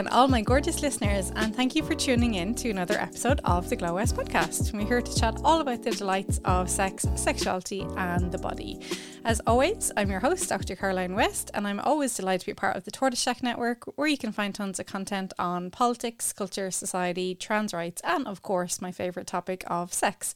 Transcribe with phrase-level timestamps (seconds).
[0.00, 3.68] again, all my gorgeous listeners, and thank you for tuning in to another episode of
[3.68, 4.72] the Glow West podcast.
[4.72, 8.80] We're here to chat all about the delights of sex, sexuality, and the body.
[9.26, 10.74] As always, I'm your host, Dr.
[10.74, 14.08] Caroline West, and I'm always delighted to be part of the Tortoise Shack Network, where
[14.08, 18.80] you can find tons of content on politics, culture, society, trans rights, and of course,
[18.80, 20.34] my favourite topic of sex.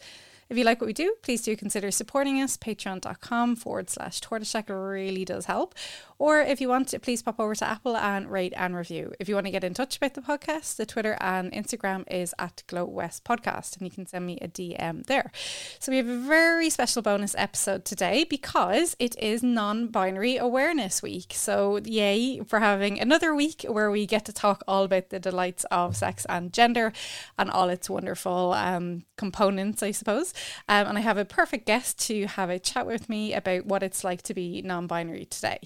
[0.50, 2.56] If you like what we do, please do consider supporting us.
[2.56, 5.74] Patreon.com forward slash tortoiseshack really does help.
[6.18, 9.12] Or if you want to, please pop over to Apple and rate and review.
[9.18, 12.34] If you want to get in touch about the podcast, the Twitter and Instagram is
[12.38, 15.32] at Glow West Podcast, and you can send me a DM there.
[15.78, 21.32] So we have a very special bonus episode today because it is non-binary awareness week.
[21.34, 25.64] So yay for having another week where we get to talk all about the delights
[25.70, 26.92] of sex and gender
[27.38, 30.32] and all its wonderful um, components, I suppose.
[30.68, 33.82] Um, and I have a perfect guest to have a chat with me about what
[33.82, 35.60] it's like to be non-binary today.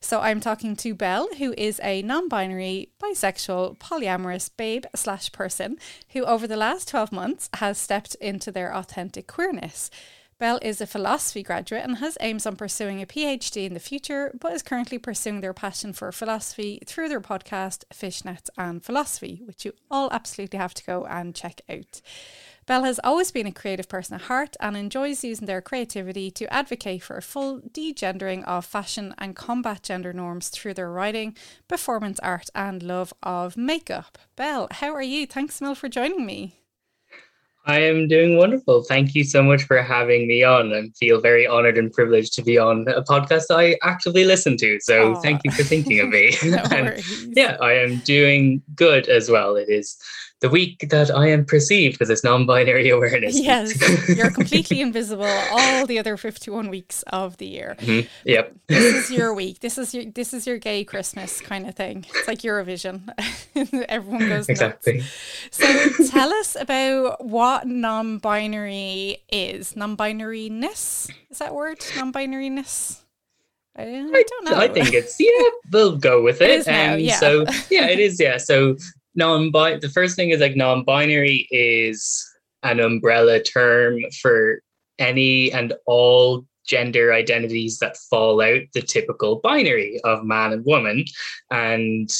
[0.00, 5.78] So I'm talking to Belle, who is a non binary, bisexual, polyamorous babe slash person
[6.10, 9.90] who, over the last 12 months, has stepped into their authentic queerness.
[10.38, 14.32] Belle is a philosophy graduate and has aims on pursuing a PhD in the future,
[14.38, 19.64] but is currently pursuing their passion for philosophy through their podcast, Fishnets and Philosophy, which
[19.64, 22.00] you all absolutely have to go and check out.
[22.68, 26.52] Belle has always been a creative person at heart and enjoys using their creativity to
[26.52, 31.34] advocate for a full degendering of fashion and combat gender norms through their writing,
[31.66, 34.18] performance art, and love of makeup.
[34.36, 35.26] Belle, how are you?
[35.26, 36.56] Thanks, Mill, for joining me.
[37.64, 38.82] I am doing wonderful.
[38.82, 42.42] Thank you so much for having me on and feel very honored and privileged to
[42.42, 44.78] be on a podcast I actively listen to.
[44.80, 45.22] So Aww.
[45.22, 46.34] thank you for thinking of me.
[46.44, 47.02] no and,
[47.34, 49.56] yeah, I am doing good as well.
[49.56, 49.96] It is
[50.40, 53.38] the week that I am perceived because it's non-binary awareness.
[53.38, 57.76] Yes, you're completely invisible all the other 51 weeks of the year.
[57.80, 58.06] Mm-hmm.
[58.24, 58.56] Yep.
[58.68, 59.60] This is your week.
[59.60, 62.06] This is your this is your gay Christmas kind of thing.
[62.14, 63.08] It's like Eurovision.
[63.88, 65.02] Everyone goes exactly.
[65.50, 65.66] So
[66.08, 69.76] tell us about what non-binary is.
[69.76, 71.78] Non-binariness is that word?
[71.96, 73.00] Non-binariness.
[73.76, 74.56] I, I don't know.
[74.56, 75.50] I think it's yeah.
[75.70, 76.50] We'll go with it.
[76.50, 77.16] it now, um, yeah.
[77.16, 78.18] So yeah, it is.
[78.18, 78.36] Yeah.
[78.38, 78.76] So
[79.18, 82.24] non the first thing is like non-binary is
[82.62, 84.62] an umbrella term for
[84.98, 91.04] any and all gender identities that fall out the typical binary of man and woman.
[91.50, 92.10] And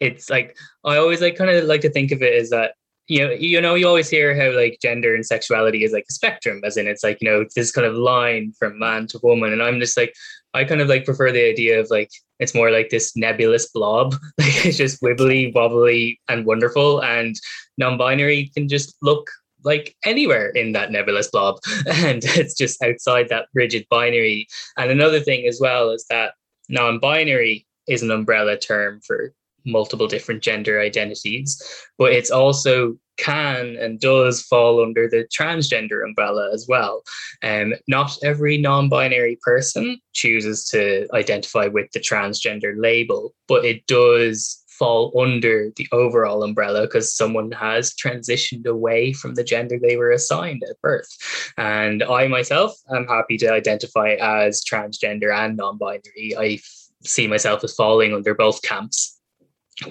[0.00, 2.74] it's like i always like kind of like to think of it as that
[3.08, 6.12] you know you know you always hear how like gender and sexuality is like a
[6.12, 9.52] spectrum as in it's like you know this kind of line from man to woman.
[9.52, 10.14] And i'm just like
[10.54, 14.14] I kind of like prefer the idea of like it's more like this nebulous blob.
[14.38, 17.02] Like it's just wibbly, wobbly, and wonderful.
[17.02, 17.36] And
[17.76, 19.30] non-binary can just look
[19.64, 21.58] like anywhere in that nebulous blob.
[21.86, 24.46] And it's just outside that rigid binary.
[24.76, 26.34] And another thing as well is that
[26.68, 29.32] non-binary is an umbrella term for
[29.64, 31.62] multiple different gender identities,
[31.98, 37.02] but it's also can and does fall under the transgender umbrella as well.
[37.42, 43.86] Um, not every non binary person chooses to identify with the transgender label, but it
[43.86, 49.96] does fall under the overall umbrella because someone has transitioned away from the gender they
[49.96, 51.08] were assigned at birth.
[51.56, 56.34] And I myself am happy to identify as transgender and non binary.
[56.38, 56.60] I
[57.04, 59.17] see myself as falling under both camps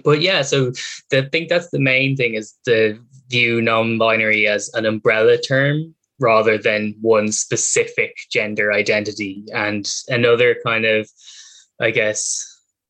[0.03, 0.71] but yeah so
[1.09, 2.99] the, i think that's the main thing is to
[3.29, 9.45] view non-binary as an umbrella term rather than one specific gender identity.
[9.53, 11.09] And another kind of
[11.79, 12.43] i guess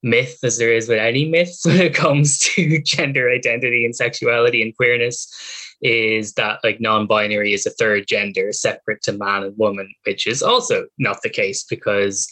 [0.03, 4.61] myth as there is with any myth when it comes to gender identity and sexuality
[4.61, 5.27] and queerness
[5.81, 10.41] is that like non-binary is a third gender separate to man and woman which is
[10.41, 12.27] also not the case because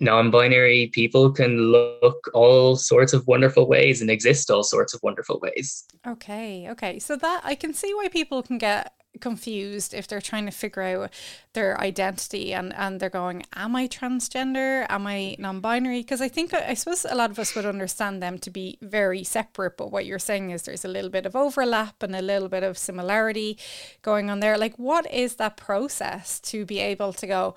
[0.00, 5.38] non-binary people can look all sorts of wonderful ways and exist all sorts of wonderful
[5.40, 5.84] ways.
[6.06, 6.98] Okay, okay.
[6.98, 10.82] So that I can see why people can get confused if they're trying to figure
[10.82, 11.12] out
[11.52, 16.54] their identity and and they're going am i transgender am i non-binary because i think
[16.54, 20.06] i suppose a lot of us would understand them to be very separate but what
[20.06, 23.58] you're saying is there's a little bit of overlap and a little bit of similarity
[24.02, 27.54] going on there like what is that process to be able to go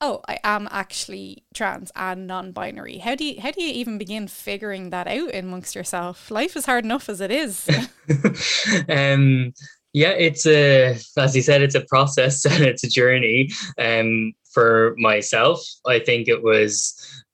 [0.00, 2.98] oh, I am actually trans and non-binary.
[2.98, 6.30] How do you how do you even begin figuring that out amongst yourself?
[6.30, 7.68] Life is hard enough as it is.
[8.88, 9.52] um
[9.92, 13.50] yeah, it's a as you said, it's a process and it's a journey.
[13.78, 17.24] Um for myself, I think it was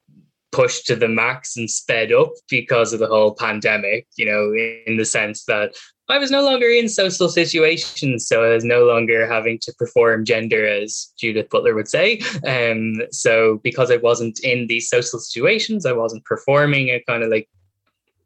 [0.52, 4.54] pushed to the max and sped up because of the whole pandemic, you know,
[4.86, 5.74] in the sense that
[6.08, 10.24] I was no longer in social situations, so I was no longer having to perform
[10.24, 12.20] gender, as Judith Butler would say.
[12.46, 17.30] Um, so because I wasn't in these social situations, I wasn't performing a kind of
[17.30, 17.48] like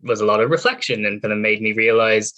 [0.03, 2.33] was a lot of reflection and kind of made me realize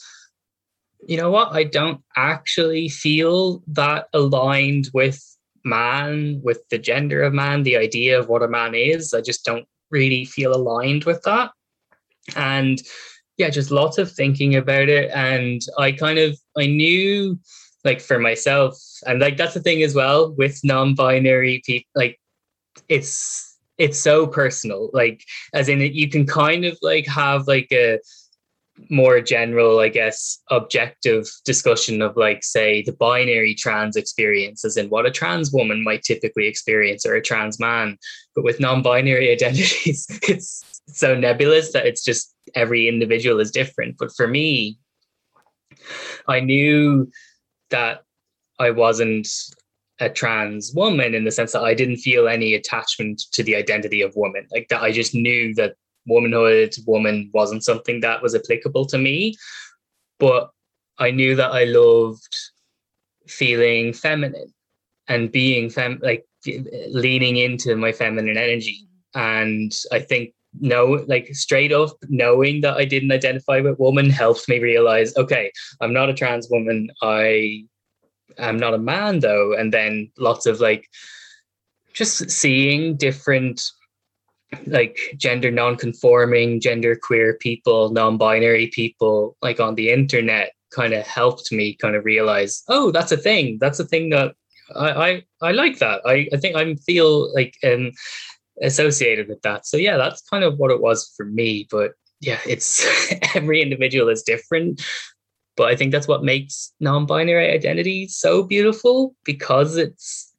[1.07, 1.53] you know what?
[1.53, 5.25] I don't actually feel that aligned with
[5.65, 9.15] man with the gender of man the idea of what a man is.
[9.15, 11.51] I just don't really feel aligned with that.
[12.37, 12.81] And
[13.41, 15.11] yeah just lots of thinking about it.
[15.13, 17.41] And i kind of i knew
[17.85, 22.21] like for myself and like that's the thing as well with non-binary people like
[22.89, 23.51] it's
[23.81, 24.91] it's so personal.
[24.93, 27.99] Like as in you can kind of like have like a
[28.89, 34.89] more general i guess objective discussion of like say the binary trans experience as in
[34.89, 37.99] what a trans woman might typically experience or a trans man
[38.35, 44.13] but with non-binary identities it's so nebulous that it's just every individual is different but
[44.15, 44.79] for me
[46.29, 47.11] i knew
[47.71, 48.03] that
[48.59, 49.29] i wasn't
[50.01, 54.01] a trans woman in the sense that I didn't feel any attachment to the identity
[54.01, 54.47] of woman.
[54.51, 55.75] Like that, I just knew that
[56.07, 59.37] womanhood, woman wasn't something that was applicable to me.
[60.19, 60.51] But
[60.99, 62.37] I knew that I loved
[63.27, 64.53] feeling feminine
[65.09, 66.27] and being fem like
[66.89, 68.87] leaning into my feminine energy.
[69.15, 74.49] And I think no, like straight up knowing that I didn't identify with woman helped
[74.49, 76.91] me realize, okay, I'm not a trans woman.
[77.03, 77.65] I
[78.39, 79.55] I'm not a man though.
[79.55, 80.89] And then lots of like
[81.93, 83.63] just seeing different
[84.67, 91.51] like gender non-conforming, gender queer people, non-binary people like on the internet kind of helped
[91.53, 93.59] me kind of realize, oh, that's a thing.
[93.61, 94.35] That's a thing that
[94.75, 96.01] I I, I like that.
[96.07, 97.93] I, I think I feel like um
[98.63, 99.67] associated with that.
[99.67, 101.67] So yeah, that's kind of what it was for me.
[101.71, 102.85] But yeah, it's
[103.35, 104.83] every individual is different.
[105.57, 110.30] But I think that's what makes non-binary identity so beautiful because it's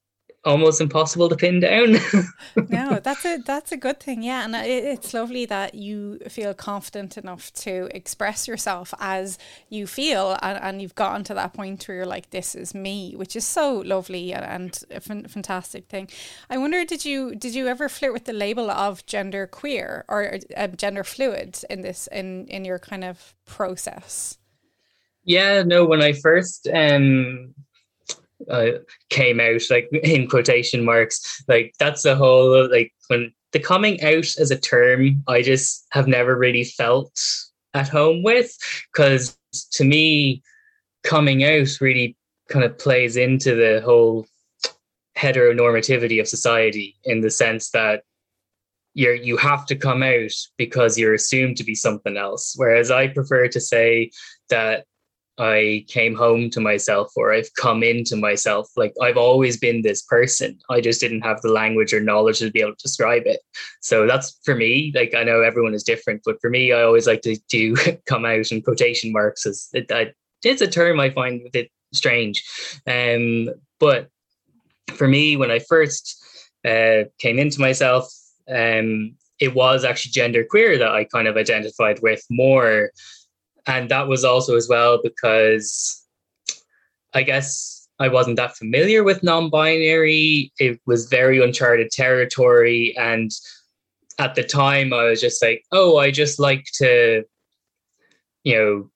[0.44, 1.98] almost impossible to pin down.
[2.70, 4.24] no, that's a that's a good thing.
[4.24, 9.38] Yeah, and it, it's lovely that you feel confident enough to express yourself as
[9.70, 13.14] you feel, and, and you've gotten to that point where you're like, "This is me,"
[13.16, 16.10] which is so lovely and, and a f- fantastic thing.
[16.50, 20.40] I wonder, did you did you ever flirt with the label of gender queer or
[20.58, 24.38] uh, gender fluid in this in in your kind of process?
[25.24, 27.54] Yeah, no, when I first um
[28.50, 28.72] uh,
[29.10, 34.28] came out, like in quotation marks, like that's the whole like when the coming out
[34.40, 37.20] as a term, I just have never really felt
[37.74, 38.58] at home with
[38.94, 39.38] because
[39.74, 40.42] to me,
[41.04, 42.16] coming out really
[42.50, 44.26] kind of plays into the whole
[45.18, 48.04] heteronormativity of society in the sense that
[48.94, 52.54] you're you have to come out because you're assumed to be something else.
[52.58, 54.12] Whereas i prefer to say
[54.50, 54.86] that
[55.42, 58.70] I came home to myself or I've come into myself.
[58.78, 60.60] Like I've always been this person.
[60.70, 63.40] I just didn't have the language or knowledge to be able to describe it.
[63.82, 64.92] So that's for me.
[64.94, 68.24] Like I know everyone is different, but for me, I always like to do come
[68.24, 72.44] out in quotation marks as it, I, it's a term I find a bit strange.
[72.86, 73.50] Um,
[73.80, 74.10] but
[74.94, 76.24] for me, when I first
[76.64, 78.14] uh, came into myself,
[78.48, 82.92] um, it was actually gender queer that I kind of identified with more
[83.68, 86.06] and that was also as well because
[87.14, 90.52] I guess I wasn't that familiar with non-binary.
[90.60, 93.32] It was very uncharted territory, and
[94.18, 97.24] at the time, I was just like, "Oh, I just like to,
[98.44, 98.92] you know."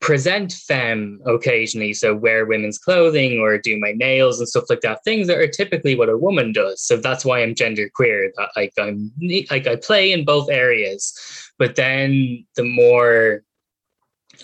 [0.00, 4.98] present femme occasionally so wear women's clothing or do my nails and stuff like that
[5.04, 8.72] things that are typically what a woman does so that's why i'm gender queer like
[8.80, 9.12] i'm
[9.48, 11.14] like i play in both areas
[11.56, 13.44] but then the more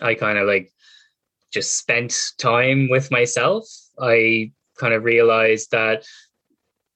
[0.01, 0.73] I kind of like
[1.53, 3.67] just spent time with myself.
[4.01, 6.05] I kind of realized that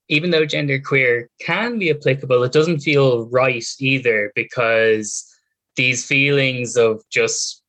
[0.09, 5.25] even though genderqueer can be applicable, it doesn't feel right either because
[5.75, 7.63] these feelings of just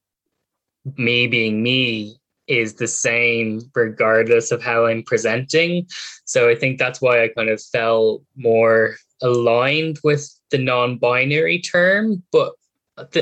[0.97, 5.87] me being me is the same regardless of how I'm presenting.
[6.26, 11.61] So I think that's why I kind of felt more aligned with the non binary
[11.61, 12.23] term.
[12.31, 12.52] But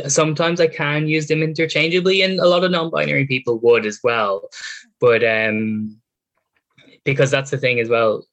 [0.09, 4.49] sometimes I can use them interchangeably, and a lot of non-binary people would as well.
[5.01, 6.01] But um,
[7.05, 8.27] because that's the thing as well,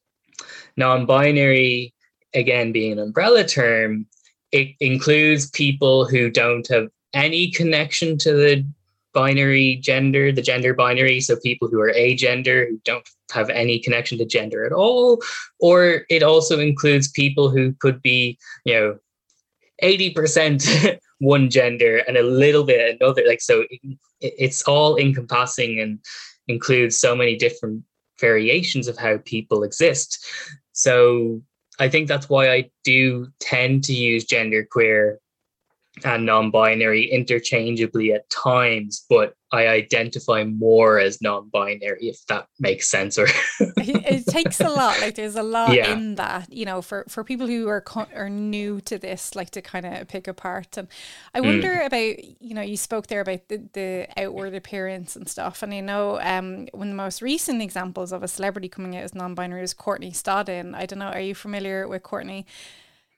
[0.78, 1.94] non-binary
[2.34, 4.06] again being an umbrella term,
[4.52, 8.66] it includes people who don't have any connection to the
[9.14, 11.20] binary gender, the gender binary.
[11.22, 15.22] So people who are agender who don't have any connection to gender at all,
[15.60, 19.00] or it also includes people who could be, you know,
[19.82, 26.00] 80% one gender and a little bit another like so it, it's all encompassing and
[26.48, 27.84] includes so many different
[28.20, 30.26] variations of how people exist.
[30.74, 31.42] So
[31.80, 35.20] i think that's why i do tend to use gender queer
[36.04, 43.18] and non-binary interchangeably at times but i identify more as non-binary if that makes sense
[43.18, 43.28] or
[43.78, 45.92] it, takes a lot like there's a lot yeah.
[45.92, 49.50] in that you know for for people who are co- are new to this like
[49.50, 50.88] to kind of pick apart and
[51.34, 51.86] i wonder mm.
[51.86, 55.80] about you know you spoke there about the, the outward appearance and stuff and i
[55.80, 59.64] know um one of the most recent examples of a celebrity coming out as non-binary
[59.64, 62.46] is courtney stodden i don't know are you familiar with courtney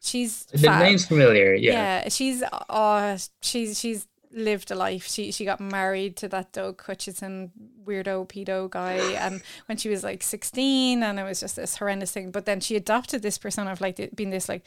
[0.04, 0.82] She's the fab.
[0.82, 1.54] name's familiar.
[1.54, 1.74] Yeah.
[2.04, 2.10] Yeah.
[2.10, 5.08] She's uh she's she's lived a life.
[5.08, 7.52] She she got married to that Doug Hutchison
[7.86, 12.12] weirdo pedo guy and when she was like 16 and it was just this horrendous
[12.12, 14.64] thing but then she adopted this persona of like being this like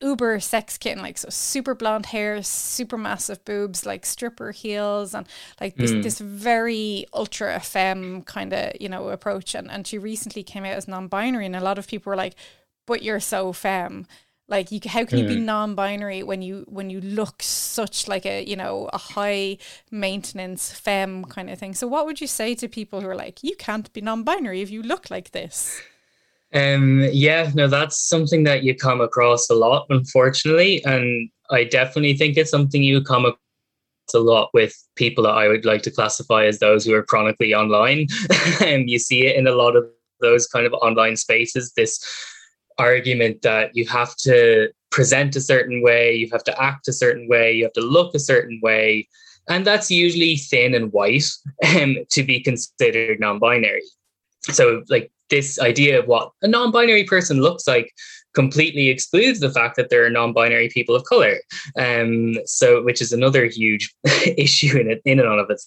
[0.00, 5.26] uber sex kitten like so super blonde hair super massive boobs like stripper heels and
[5.60, 6.02] like this, mm.
[6.02, 10.74] this very ultra femme kind of you know approach and, and she recently came out
[10.74, 12.34] as non-binary and a lot of people were like
[12.86, 14.06] but you're so femme
[14.48, 15.42] like you how can you be mm.
[15.42, 19.58] non-binary when you when you look such like a you know a high
[19.90, 21.74] maintenance femme kind of thing?
[21.74, 24.70] So what would you say to people who are like you can't be non-binary if
[24.70, 25.80] you look like this
[26.54, 32.16] um yeah no that's something that you come across a lot unfortunately and i definitely
[32.16, 33.40] think it's something you come across
[34.14, 37.52] a lot with people that i would like to classify as those who are chronically
[37.54, 38.06] online.
[38.60, 39.84] And you see it in a lot of
[40.20, 42.02] those kind of online spaces this
[42.78, 47.28] argument that you have to present a certain way, you have to act a certain
[47.28, 49.08] way, you have to look a certain way.
[49.48, 51.28] And that's usually thin and white
[51.76, 53.82] um, to be considered non binary.
[54.42, 57.92] So, like, this idea of what a non binary person looks like
[58.36, 61.36] completely excludes the fact that there are non-binary people of color
[61.78, 63.92] um so which is another huge
[64.36, 65.60] issue in it in and of it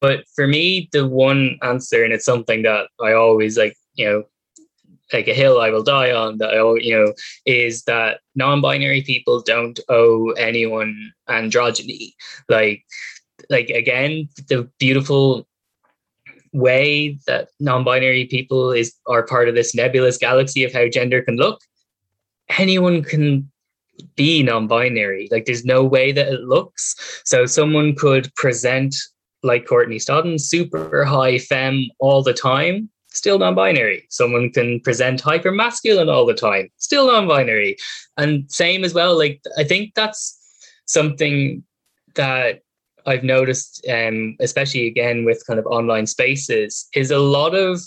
[0.00, 4.24] but for me the one answer and it's something that i always like you know
[5.12, 7.12] like a hill I will die on that I, you know
[7.46, 12.12] is that non-binary people don't owe anyone androgyny.
[12.48, 12.84] Like
[13.50, 15.46] like again the beautiful
[16.52, 21.36] way that non-binary people is are part of this nebulous galaxy of how gender can
[21.36, 21.60] look
[22.58, 23.50] anyone can
[24.16, 25.28] be non-binary.
[25.30, 26.94] Like there's no way that it looks.
[27.24, 28.94] So someone could present
[29.42, 34.06] like courtney stodden super high femme all the time still non-binary.
[34.08, 37.76] Someone can present hyper masculine all the time, still non-binary.
[38.16, 40.36] And same as well, like I think that's
[40.86, 41.62] something
[42.14, 42.60] that
[43.06, 47.80] I've noticed, um, especially again with kind of online spaces, is a lot of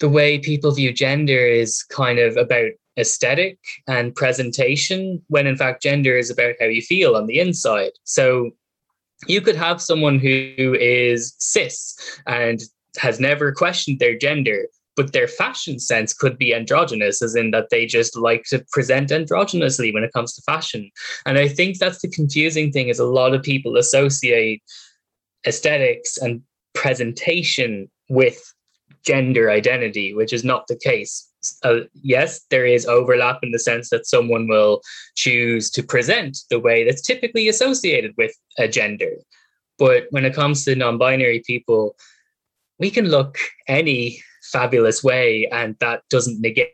[0.00, 5.82] the way people view gender is kind of about aesthetic and presentation, when in fact
[5.82, 7.92] gender is about how you feel on the inside.
[8.04, 8.50] So
[9.26, 11.96] you could have someone who is cis
[12.26, 12.60] and
[12.98, 17.70] has never questioned their gender, but their fashion sense could be androgynous, as in that
[17.70, 20.90] they just like to present androgynously when it comes to fashion.
[21.26, 24.62] And I think that's the confusing thing is a lot of people associate
[25.46, 26.42] aesthetics and
[26.74, 28.40] presentation with
[29.04, 31.28] gender identity, which is not the case.
[31.62, 34.80] Uh, yes, there is overlap in the sense that someone will
[35.14, 39.12] choose to present the way that's typically associated with a gender.
[39.78, 41.96] But when it comes to non binary people,
[42.78, 43.38] we can look
[43.68, 44.20] any
[44.52, 46.70] fabulous way and that doesn't negate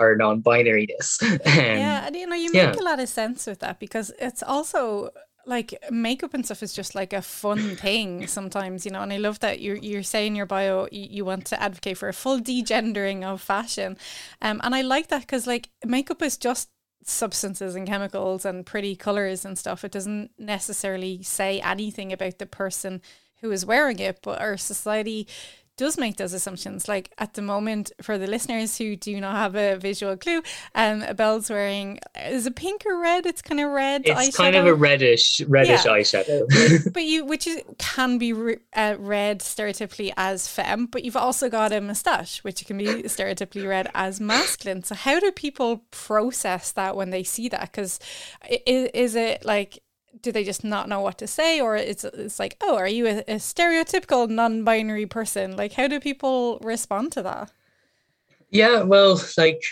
[0.00, 1.22] our non-binariness.
[1.22, 2.80] Um, yeah and you know you make yeah.
[2.80, 5.10] a lot of sense with that because it's also
[5.46, 9.18] like makeup and stuff is just like a fun thing sometimes you know and i
[9.18, 12.40] love that you're you're saying your bio you, you want to advocate for a full
[12.40, 13.96] degendering of fashion.
[14.40, 16.68] Um and i like that because like makeup is just
[17.04, 19.84] substances and chemicals and pretty colors and stuff.
[19.84, 23.00] It doesn't necessarily say anything about the person
[23.42, 25.26] who is wearing it, but our society
[25.76, 26.86] does make those assumptions.
[26.86, 30.42] Like at the moment, for the listeners who do not have a visual clue,
[30.74, 33.26] um, Belle's wearing is it pink or red?
[33.26, 34.02] It's kind of red.
[34.04, 34.36] It's eyeshadow.
[34.36, 35.92] kind of a reddish, reddish yeah.
[35.92, 36.92] eyeshadow.
[36.92, 38.32] but you, which is can be
[38.74, 43.68] uh, read stereotypically as femme, but you've also got a moustache, which can be stereotypically
[43.68, 44.82] read as masculine.
[44.82, 47.72] So how do people process that when they see that?
[47.72, 47.98] Because
[48.66, 49.82] is, is it like
[50.20, 51.60] do they just not know what to say?
[51.60, 55.56] Or it's it's like oh are you a, a, stereotypical non-binary person?
[55.56, 57.50] Like how do people respond to that?
[58.50, 59.62] Yeah well like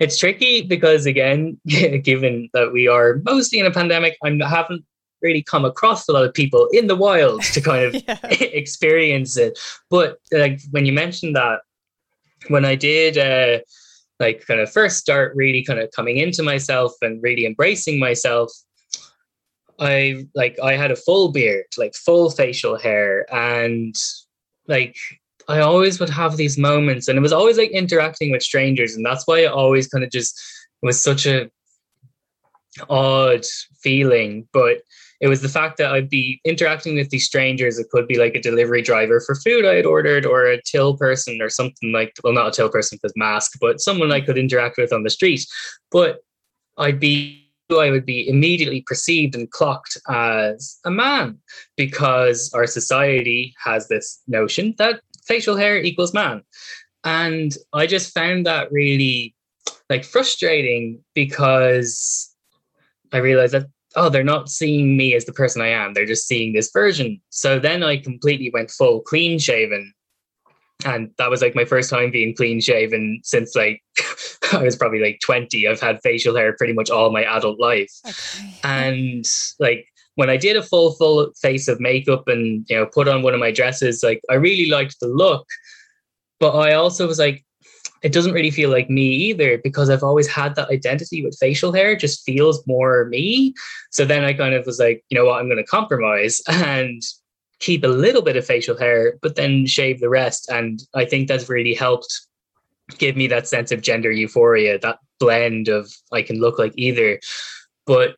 [0.00, 1.60] it's tricky because again
[2.02, 4.84] given that we are mostly in a pandemic i haven't
[5.22, 7.94] really come across a lot of people in the wild to kind of
[8.40, 9.58] experience it.
[9.90, 11.60] But like when you mentioned that
[12.48, 13.58] when i did uh
[14.20, 18.52] like kind of first start really kind of coming into myself and really embracing myself
[19.78, 23.94] I like I had a full beard, like full facial hair, and
[24.68, 24.96] like
[25.48, 29.04] I always would have these moments, and it was always like interacting with strangers, and
[29.04, 30.40] that's why I always kind of just
[30.82, 31.50] was such a
[32.90, 33.44] odd
[33.80, 34.82] feeling, but
[35.20, 37.78] it was the fact that I'd be interacting with these strangers.
[37.78, 40.96] It could be like a delivery driver for food I had ordered, or a till
[40.96, 44.38] person, or something like well, not a till person because mask, but someone I could
[44.38, 45.46] interact with on the street.
[45.90, 46.18] But
[46.76, 51.38] I'd be I would be immediately perceived and clocked as a man
[51.76, 56.42] because our society has this notion that facial hair equals man.
[57.02, 59.34] And I just found that really
[59.90, 62.32] like frustrating because
[63.12, 65.94] I realized that oh, they're not seeing me as the person I am.
[65.94, 67.20] They're just seeing this version.
[67.30, 69.92] So then I completely went full clean shaven.
[70.84, 73.82] And that was like my first time being clean shaven since like
[74.52, 75.66] I was probably like 20.
[75.66, 77.92] I've had facial hair pretty much all my adult life.
[78.06, 78.54] Okay.
[78.62, 79.24] And
[79.58, 83.22] like when I did a full, full face of makeup and, you know, put on
[83.22, 85.46] one of my dresses, like I really liked the look.
[86.40, 87.44] But I also was like,
[88.02, 91.72] it doesn't really feel like me either because I've always had that identity with facial
[91.72, 93.54] hair, just feels more me.
[93.90, 97.02] So then I kind of was like, you know what, I'm going to compromise and
[97.60, 100.50] keep a little bit of facial hair, but then shave the rest.
[100.50, 102.26] And I think that's really helped
[102.98, 107.18] give me that sense of gender euphoria, that blend of I can look like either.
[107.86, 108.16] But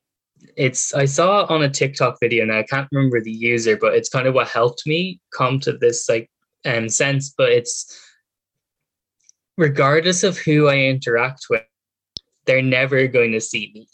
[0.56, 4.08] it's I saw on a TikTok video and I can't remember the user, but it's
[4.08, 6.30] kind of what helped me come to this like
[6.64, 7.32] um sense.
[7.36, 7.98] But it's
[9.56, 11.62] regardless of who I interact with,
[12.46, 13.88] they're never going to see me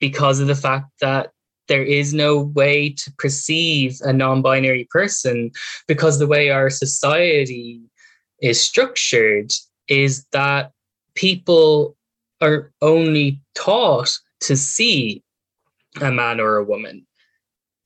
[0.00, 1.30] because of the fact that
[1.68, 5.50] there is no way to perceive a non binary person
[5.86, 7.80] because the way our society
[8.40, 9.52] is structured
[9.88, 10.72] is that
[11.14, 11.96] people
[12.40, 15.22] are only taught to see
[16.00, 17.06] a man or a woman.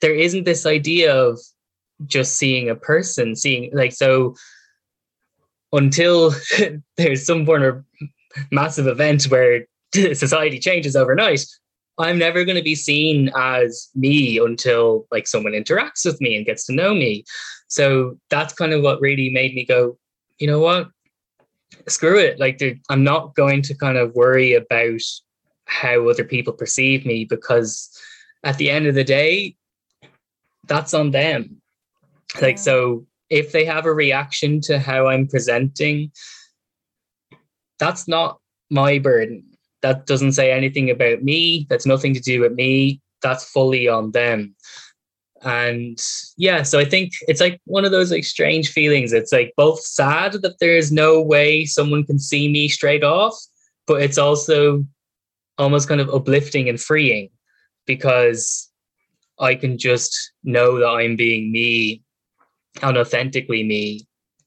[0.00, 1.38] There isn't this idea of
[2.06, 4.34] just seeing a person, seeing like so
[5.72, 6.34] until
[6.96, 7.84] there's some form of
[8.50, 11.44] massive event where society changes overnight,
[12.00, 16.46] I'm never going to be seen as me until like someone interacts with me and
[16.46, 17.24] gets to know me.
[17.68, 19.98] So that's kind of what really made me go,
[20.38, 20.88] you know what?
[21.88, 22.38] Screw it.
[22.40, 25.00] Like I'm not going to kind of worry about
[25.66, 27.90] how other people perceive me because
[28.42, 29.56] at the end of the day,
[30.66, 31.60] that's on them.
[32.40, 36.10] Like so if they have a reaction to how I'm presenting,
[37.78, 39.44] that's not my burden.
[39.83, 41.66] That doesn't say anything about me.
[41.71, 43.01] That's nothing to do with me.
[43.23, 44.55] That's fully on them.
[45.43, 45.99] And
[46.37, 49.12] yeah, so I think it's like one of those like strange feelings.
[49.12, 53.35] It's like both sad that there's no way someone can see me straight off,
[53.87, 54.85] but it's also
[55.57, 57.31] almost kind of uplifting and freeing
[57.87, 58.71] because
[59.38, 62.03] I can just know that I'm being me
[62.77, 64.07] unauthentically me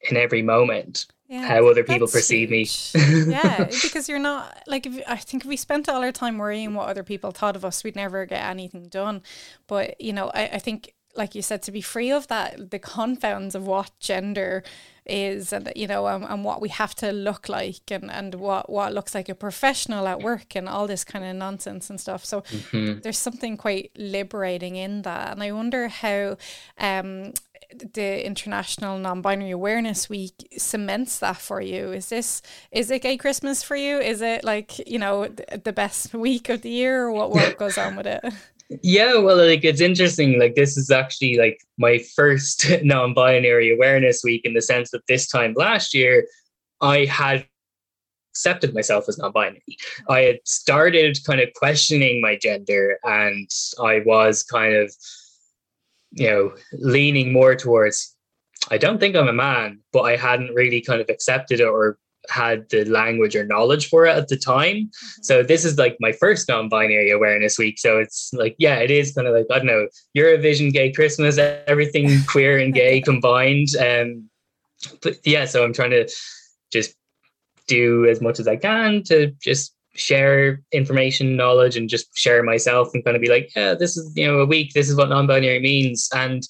[0.10, 2.94] in every moment yeah, how other people perceive huge.
[2.94, 6.38] me yeah because you're not like if, i think if we spent all our time
[6.38, 9.22] worrying what other people thought of us we'd never get anything done
[9.68, 12.80] but you know i, I think like you said to be free of that the
[12.80, 14.64] confounds of what gender
[15.06, 18.70] is and you know um, and what we have to look like and and what
[18.70, 22.24] what looks like a professional at work and all this kind of nonsense and stuff
[22.24, 23.00] so mm-hmm.
[23.02, 26.38] there's something quite liberating in that and i wonder how
[26.78, 27.34] um
[27.94, 31.92] the International Non-Binary Awareness Week cements that for you.
[31.92, 34.00] Is this is it gay Christmas for you?
[34.00, 37.78] Is it like you know the best week of the year, or what what goes
[37.78, 38.24] on with it?
[38.82, 40.40] Yeah, well, like it's interesting.
[40.40, 45.28] Like this is actually like my first non-binary awareness week in the sense that this
[45.28, 46.26] time last year,
[46.82, 47.46] I had
[48.32, 49.62] accepted myself as non-binary.
[50.10, 54.92] I had started kind of questioning my gender, and I was kind of
[56.14, 58.16] you know, leaning more towards,
[58.72, 61.98] I don't think I'm a man, but I hadn't really kind of accepted it or
[62.30, 64.76] had the language or knowledge for it at the time.
[64.76, 65.24] Mm-hmm.
[65.24, 67.80] So this is like my first non-binary awareness week.
[67.80, 71.38] So it's like, yeah, it is kind of like, I don't know, Eurovision gay Christmas,
[71.38, 73.70] everything queer and gay combined.
[73.80, 74.30] Um
[75.02, 76.10] but yeah, so I'm trying to
[76.72, 76.96] just
[77.68, 82.90] do as much as I can to just share information, knowledge, and just share myself
[82.94, 85.10] and kind of be like, yeah, this is, you know, a week, this is what
[85.10, 86.10] non binary means.
[86.14, 86.44] And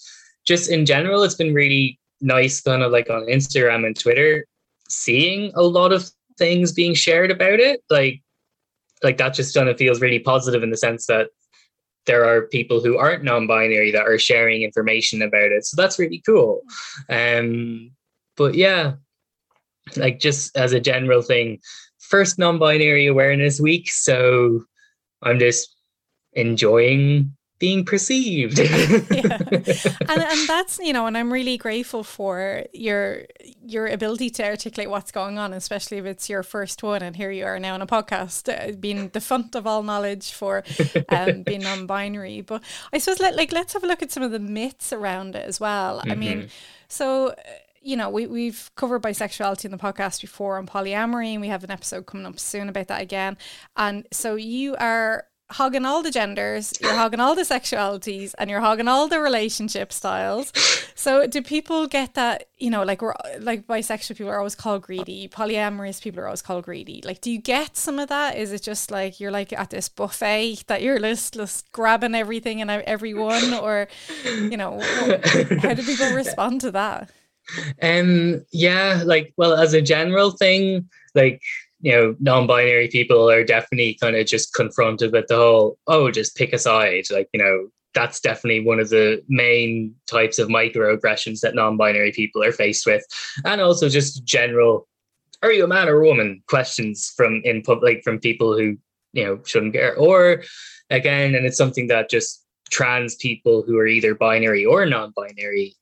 [0.45, 4.45] just in general, it's been really nice, kind of like on Instagram and Twitter,
[4.89, 7.83] seeing a lot of things being shared about it.
[7.89, 8.21] Like,
[9.03, 11.29] like that just kind of feels really positive in the sense that
[12.05, 15.65] there are people who aren't non-binary that are sharing information about it.
[15.65, 16.61] So that's really cool.
[17.09, 17.91] Um,
[18.35, 18.93] but yeah,
[19.95, 21.59] like just as a general thing,
[22.09, 24.63] first non-binary awareness week, so
[25.21, 25.75] I'm just
[26.33, 28.59] enjoying being perceived.
[28.59, 28.67] yeah.
[29.09, 33.23] and, and that's you know, and I'm really grateful for your
[33.65, 37.01] your ability to articulate what's going on, especially if it's your first one.
[37.01, 40.33] And here you are now on a podcast, uh, being the font of all knowledge
[40.33, 40.65] for
[41.07, 42.41] um, being non-binary.
[42.41, 45.35] But I suppose let like let's have a look at some of the myths around
[45.35, 45.99] it as well.
[45.99, 46.11] Mm-hmm.
[46.11, 46.47] I mean, mm-hmm.
[46.89, 47.33] so uh,
[47.83, 51.63] you know, we, we've covered bisexuality in the podcast before on polyamory, and we have
[51.63, 53.37] an episode coming up soon about that again.
[53.75, 58.61] And so you are hogging all the genders, you're hogging all the sexualities, and you're
[58.61, 60.51] hogging all the relationship styles.
[60.95, 62.47] So do people get that?
[62.57, 66.41] You know, like we're like bisexual people are always called greedy, polyamorous people are always
[66.41, 67.01] called greedy.
[67.03, 68.37] Like, do you get some of that?
[68.37, 72.61] Is it just like you're like at this buffet that you're just, just grabbing everything
[72.61, 73.87] and everyone, or
[74.25, 74.79] you know,
[75.61, 77.09] how do people respond to that?
[77.81, 81.41] Um, yeah, like well, as a general thing, like
[81.83, 86.37] you know, non-binary people are definitely kind of just confronted with the whole, oh, just
[86.37, 87.03] pick a side.
[87.11, 92.41] Like, you know, that's definitely one of the main types of microaggressions that non-binary people
[92.41, 93.03] are faced with.
[93.43, 94.87] And also just general,
[95.43, 96.41] are you a man or a woman?
[96.47, 98.77] Questions from in public from people who,
[99.11, 99.93] you know, shouldn't care.
[99.97, 100.41] Or
[100.89, 105.75] again, and it's something that just trans people who are either binary or non-binary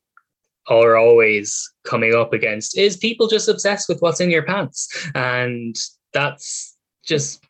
[0.68, 4.88] are always coming up against is people just obsessed with what's in your pants.
[5.14, 5.76] And
[6.12, 7.44] that's just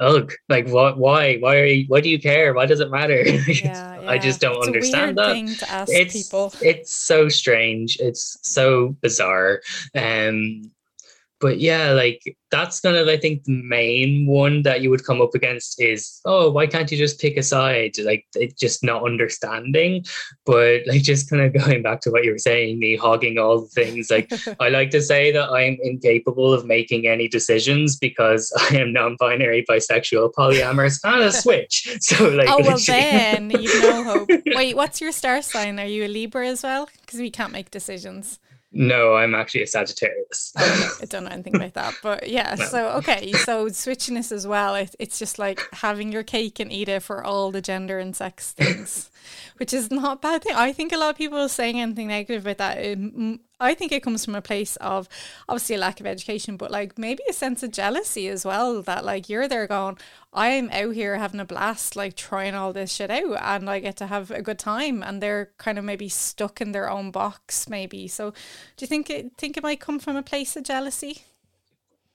[0.00, 0.32] ugh.
[0.48, 2.54] Like what why why are you why do you care?
[2.54, 3.22] Why does it matter?
[3.24, 4.10] Yeah, yeah.
[4.10, 5.36] i just don't it's understand that.
[5.88, 6.52] it's people.
[6.60, 7.98] it's so strange.
[8.00, 9.60] It's so bizarre.
[9.94, 10.70] Um
[11.42, 15.20] but yeah, like that's kind of I think the main one that you would come
[15.20, 17.98] up against is oh why can't you just pick a side?
[17.98, 20.04] Like it's just not understanding.
[20.46, 23.62] But like just kind of going back to what you were saying me hogging all
[23.62, 28.52] the things like I like to say that I'm incapable of making any decisions because
[28.70, 31.96] I am non-binary bisexual polyamorous and a switch.
[32.00, 34.30] So like oh well then you've no hope.
[34.46, 35.80] Wait what's your star sign?
[35.80, 36.88] Are you a Libra as well?
[37.00, 38.38] Because we can't make decisions
[38.72, 40.52] no, I'm actually a Sagittarius.
[40.58, 42.54] okay, I don't know anything about that, but yeah.
[42.58, 42.64] No.
[42.64, 44.74] So okay, so switchiness as well.
[44.74, 48.16] It, it's just like having your cake and eat it for all the gender and
[48.16, 49.10] sex things,
[49.58, 50.54] which is not a bad thing.
[50.54, 52.78] I think a lot of people saying anything negative about that.
[52.78, 55.08] It, I think it comes from a place of
[55.48, 58.82] obviously a lack of education, but like maybe a sense of jealousy as well.
[58.82, 59.98] That like you're there going,
[60.32, 63.96] I'm out here having a blast, like trying all this shit out, and I get
[63.98, 67.68] to have a good time, and they're kind of maybe stuck in their own box,
[67.68, 68.08] maybe.
[68.08, 68.30] So,
[68.76, 71.22] do you think it think it might come from a place of jealousy?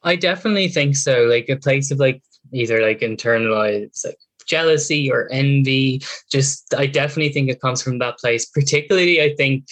[0.03, 1.23] I definitely think so.
[1.23, 2.21] Like a place of like
[2.53, 6.01] either like internalized like jealousy or envy.
[6.31, 8.45] Just I definitely think it comes from that place.
[8.45, 9.67] Particularly, I think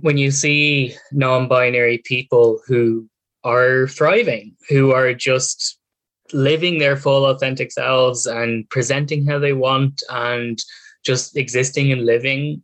[0.00, 3.08] when you see non-binary people who
[3.44, 5.78] are thriving, who are just
[6.32, 10.62] living their full authentic selves and presenting how they want and
[11.04, 12.62] just existing and living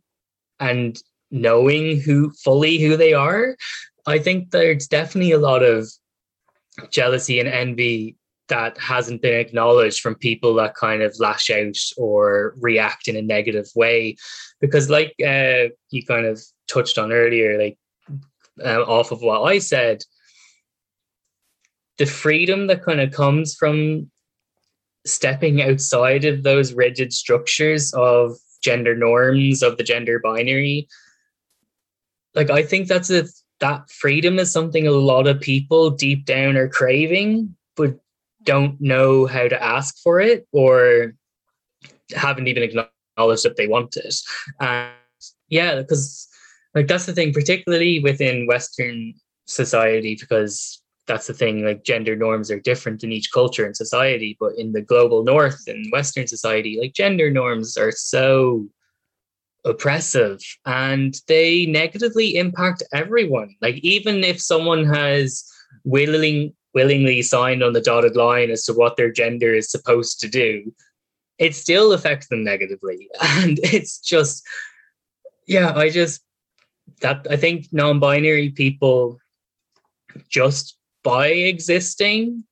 [0.59, 3.55] and knowing who fully who they are
[4.05, 5.87] i think there's definitely a lot of
[6.91, 8.15] jealousy and envy
[8.49, 13.21] that hasn't been acknowledged from people that kind of lash out or react in a
[13.21, 14.15] negative way.
[14.59, 17.77] Because like uh, you kind of touched on earlier like
[18.63, 20.03] uh, off of what i said
[21.97, 24.09] the freedom that kind of comes from
[25.05, 30.87] stepping outside of those rigid structures of gender norms of the gender binary
[32.35, 33.25] like i think that's a
[33.59, 37.99] that freedom is something a lot of people deep down are craving but
[38.43, 41.13] don't know how to ask for it or
[42.15, 44.15] haven't even acknowledged that they want it.
[44.59, 44.91] And
[45.49, 46.27] yeah, because
[46.75, 49.13] like that's the thing, particularly within Western
[49.45, 54.37] society, because that's the thing, like gender norms are different in each culture and society.
[54.39, 58.67] But in the global north and Western society, like gender norms are so
[59.65, 63.55] oppressive and they negatively impact everyone.
[63.61, 65.45] Like even if someone has
[65.83, 70.27] willing willingly signed on the dotted line as to what their gender is supposed to
[70.27, 70.73] do,
[71.37, 73.09] it still affects them negatively.
[73.21, 74.43] And it's just,
[75.47, 76.21] yeah, I just,
[77.01, 79.19] that I think non binary people
[80.29, 82.43] just by existing,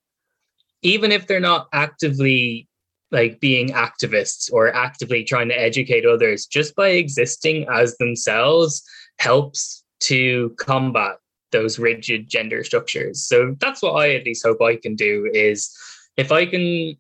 [0.82, 2.68] even if they're not actively
[3.12, 8.84] like being activists or actively trying to educate others, just by existing as themselves
[9.20, 11.18] helps to combat
[11.52, 13.24] those rigid gender structures.
[13.24, 15.70] So that's what I at least hope I can do is
[16.18, 16.96] if I can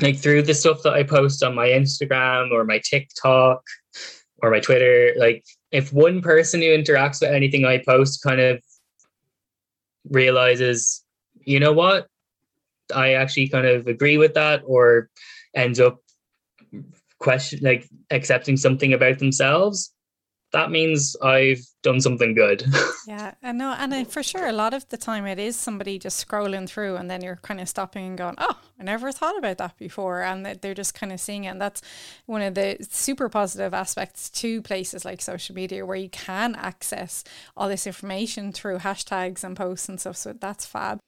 [0.00, 3.62] like through the stuff that I post on my Instagram or my TikTok
[4.42, 5.44] or my Twitter, like
[5.76, 8.62] if one person who interacts with anything I post kind of
[10.08, 11.04] realizes,
[11.44, 12.06] you know what,
[12.94, 15.10] I actually kind of agree with that or
[15.54, 15.98] ends up
[17.18, 19.92] question like accepting something about themselves
[20.52, 22.64] that means I've done something good.
[23.06, 25.98] yeah, I know, and I, for sure, a lot of the time it is somebody
[25.98, 29.36] just scrolling through, and then you're kind of stopping and going, "Oh, I never thought
[29.36, 31.48] about that before," and they're just kind of seeing it.
[31.48, 31.82] And that's
[32.26, 37.24] one of the super positive aspects to places like social media, where you can access
[37.56, 40.16] all this information through hashtags and posts and stuff.
[40.16, 40.98] So that's fab.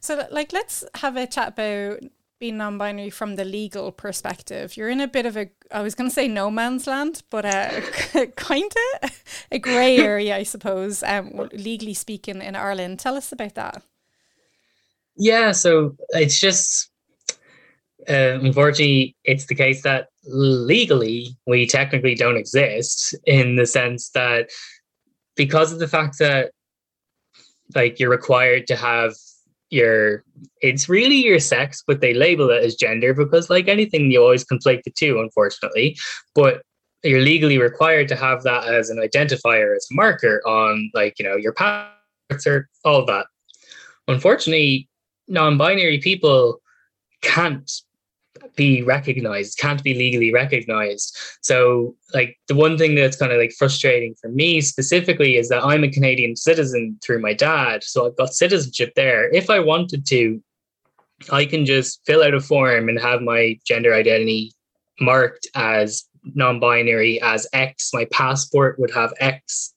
[0.00, 2.00] So, like, let's have a chat about
[2.38, 4.76] being non-binary from the legal perspective.
[4.76, 7.44] You're in a bit of a i was going to say no man's land but
[7.44, 7.80] uh,
[8.36, 8.72] kind
[9.02, 9.22] of
[9.52, 12.98] a grey area i suppose um, legally speaking in ireland.
[12.98, 13.82] Tell us about that.
[15.16, 16.90] Yeah so it's just
[18.08, 24.50] uh, unfortunately it's the case that legally we technically don't exist in the sense that
[25.36, 26.52] because of the fact that
[27.74, 29.14] like you're required to have
[29.70, 30.24] your
[30.60, 34.44] it's really your sex, but they label it as gender because like anything you always
[34.44, 35.96] conflate the two, unfortunately.
[36.34, 36.62] But
[37.04, 41.24] you're legally required to have that as an identifier, as a marker on like, you
[41.24, 43.26] know, your passports or all that.
[44.08, 44.88] Unfortunately,
[45.28, 46.60] non-binary people
[47.22, 47.70] can't
[48.58, 51.16] be recognized, can't be legally recognized.
[51.40, 55.64] So, like, the one thing that's kind of like frustrating for me specifically is that
[55.64, 57.84] I'm a Canadian citizen through my dad.
[57.84, 59.32] So, I've got citizenship there.
[59.32, 60.42] If I wanted to,
[61.32, 64.52] I can just fill out a form and have my gender identity
[65.00, 67.90] marked as non binary as X.
[67.94, 69.72] My passport would have X.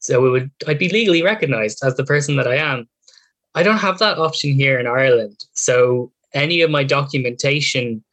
[0.00, 2.88] So, it would, I'd be legally recognized as the person that I am.
[3.54, 5.44] I don't have that option here in Ireland.
[5.52, 8.04] So any of my documentation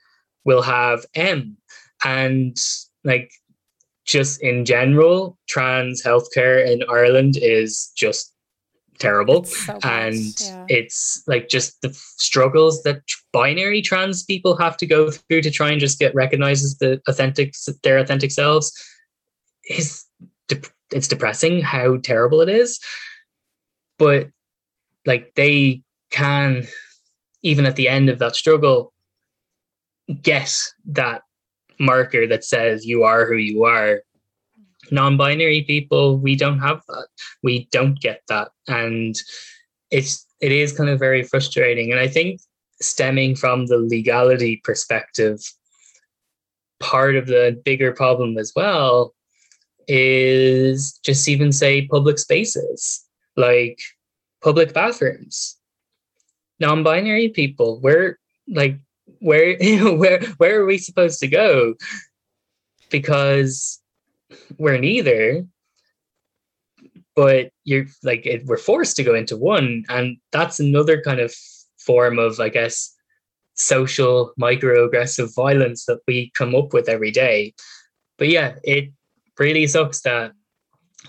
[0.45, 1.57] will have M.
[2.03, 2.57] And
[3.03, 3.31] like
[4.05, 8.33] just in general, trans healthcare in Ireland is just
[8.99, 9.43] terrible.
[9.43, 10.65] So and yeah.
[10.69, 13.01] it's like just the struggles that
[13.33, 17.01] binary trans people have to go through to try and just get recognized as the
[17.07, 17.53] authentic
[17.83, 18.71] their authentic selves
[19.69, 20.05] is
[20.47, 22.79] de- it's depressing how terrible it is.
[23.97, 24.29] But
[25.05, 25.81] like they
[26.11, 26.67] can
[27.43, 28.93] even at the end of that struggle,
[30.21, 30.53] get
[30.85, 31.21] that
[31.79, 34.03] marker that says you are who you are.
[34.91, 37.07] Non binary people, we don't have that.
[37.43, 38.49] We don't get that.
[38.67, 39.15] And
[39.89, 41.91] it's it is kind of very frustrating.
[41.91, 42.41] And I think
[42.81, 45.39] stemming from the legality perspective,
[46.79, 49.13] part of the bigger problem as well
[49.87, 53.05] is just even say public spaces
[53.37, 53.79] like
[54.43, 55.57] public bathrooms
[56.61, 58.79] non-binary people where like
[59.19, 59.57] where
[59.97, 61.73] where where are we supposed to go?
[62.89, 63.81] Because
[64.57, 65.45] we're neither.
[67.13, 71.35] But you're like it, we're forced to go into one and that's another kind of
[71.77, 72.95] form of i guess
[73.55, 77.53] social microaggressive violence that we come up with every day.
[78.17, 78.93] But yeah it
[79.37, 80.31] really sucks that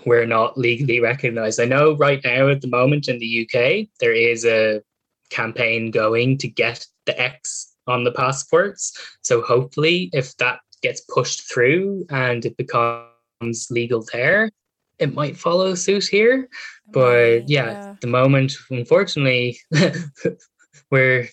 [0.05, 1.59] we're not legally recognized.
[1.59, 4.81] I know right now at the moment in the uk there is a
[5.29, 8.97] campaign going to get the X on the passports.
[9.21, 14.51] So hopefully, if that gets pushed through and it becomes legal there,
[14.99, 16.47] it might follow suit here.
[16.91, 17.95] But yeah, yeah.
[18.01, 19.59] the moment, unfortunately,
[20.91, 21.29] we're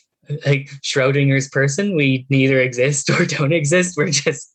[0.46, 3.96] like Schrodinger's person, we neither exist or don't exist.
[3.96, 4.50] We're just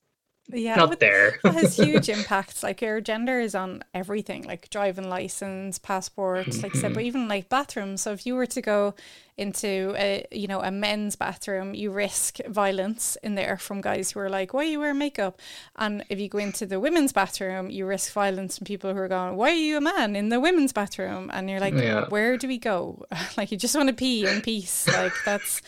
[0.51, 1.39] yeah not there.
[1.43, 2.63] it has huge impacts.
[2.63, 7.07] Like your gender is on everything like driving license passports like I said but mm-hmm.
[7.07, 8.01] even like bathrooms.
[8.01, 8.93] So if you were to go
[9.37, 14.19] into a you know a men's bathroom you risk violence in there from guys who
[14.19, 15.41] are like why are you wear makeup?
[15.75, 19.07] And if you go into the women's bathroom you risk violence from people who are
[19.07, 21.31] going why are you a man in the women's bathroom?
[21.33, 22.07] And you're like yeah.
[22.09, 23.05] where do we go?
[23.37, 24.87] Like you just want to pee in peace.
[24.87, 25.61] Like that's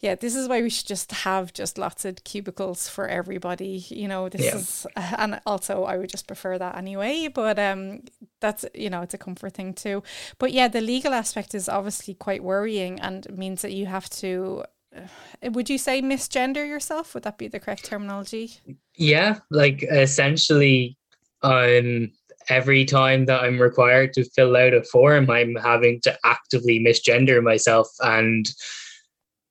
[0.00, 3.84] yeah, this is why we should just have just lots of cubicles for everybody.
[3.88, 4.56] You know, this yeah.
[4.56, 7.28] is, and also I would just prefer that anyway.
[7.28, 8.02] But um,
[8.40, 10.02] that's you know, it's a comfort thing too.
[10.38, 14.64] But yeah, the legal aspect is obviously quite worrying and means that you have to.
[14.94, 17.14] Uh, would you say misgender yourself?
[17.14, 18.52] Would that be the correct terminology?
[18.94, 20.96] Yeah, like essentially,
[21.42, 22.12] um,
[22.48, 27.42] every time that I'm required to fill out a form, I'm having to actively misgender
[27.42, 28.48] myself and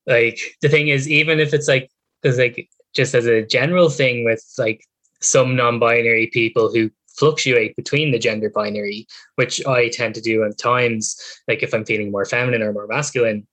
[0.08, 1.90] like the thing is even if it's like
[2.24, 4.84] there's like just as a general thing with like
[5.22, 10.58] some non-binary people who fluctuate between the gender binary which i tend to do at
[10.58, 13.46] times like if i'm feeling more feminine or more masculine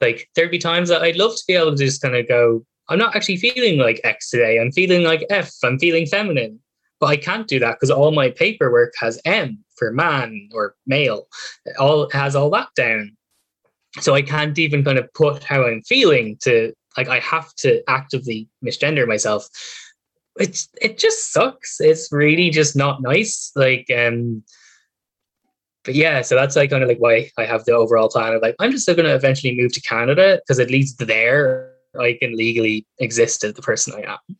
[0.00, 2.64] like there'd be times that i'd love to be able to just kind of go
[2.88, 4.60] i'm not actually feeling like x today.
[4.60, 5.52] I'm feeling like f.
[5.64, 6.60] I'm feeling feminine.
[7.00, 11.26] But i can't do that because all my paperwork has m for man or male.
[11.78, 13.15] All has all that down
[14.00, 17.82] so I can't even kind of put how I'm feeling to like I have to
[17.88, 19.48] actively misgender myself.
[20.38, 21.80] It's it just sucks.
[21.80, 23.52] It's really just not nice.
[23.54, 24.42] Like um
[25.84, 28.42] but yeah, so that's like kind of like why I have the overall plan of
[28.42, 32.86] like I'm just gonna eventually move to Canada because at least there I can legally
[32.98, 34.36] exist as the person I am.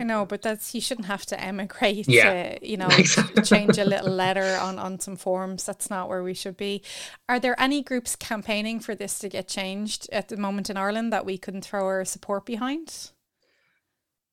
[0.00, 2.54] I know, but that's he shouldn't have to emigrate yeah.
[2.54, 2.88] to, you know,
[3.44, 5.64] change a little letter on, on some forms.
[5.64, 6.82] That's not where we should be.
[7.28, 11.12] Are there any groups campaigning for this to get changed at the moment in Ireland
[11.12, 13.10] that we can throw our support behind?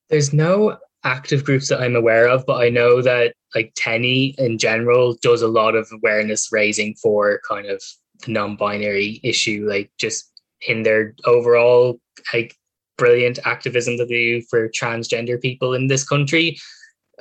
[0.09, 4.57] There's no active groups that I'm aware of, but I know that like TENI in
[4.57, 7.83] general does a lot of awareness raising for kind of
[8.25, 10.31] the non-binary issue, like just
[10.65, 11.99] in their overall
[12.33, 12.55] like
[12.97, 16.57] brilliant activism that they do for transgender people in this country.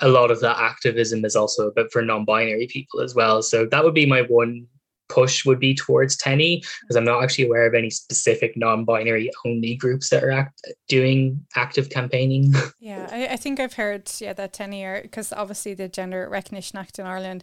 [0.01, 3.43] A lot of that activism is also about for non-binary people as well.
[3.43, 4.67] So that would be my one
[5.09, 9.77] push would be towards TENI because I'm not actually aware of any specific non-binary only
[9.77, 12.55] groups that are act- doing active campaigning.
[12.79, 16.79] Yeah, I, I, think I've heard yeah that TENI are because obviously the Gender Recognition
[16.79, 17.43] Act in Ireland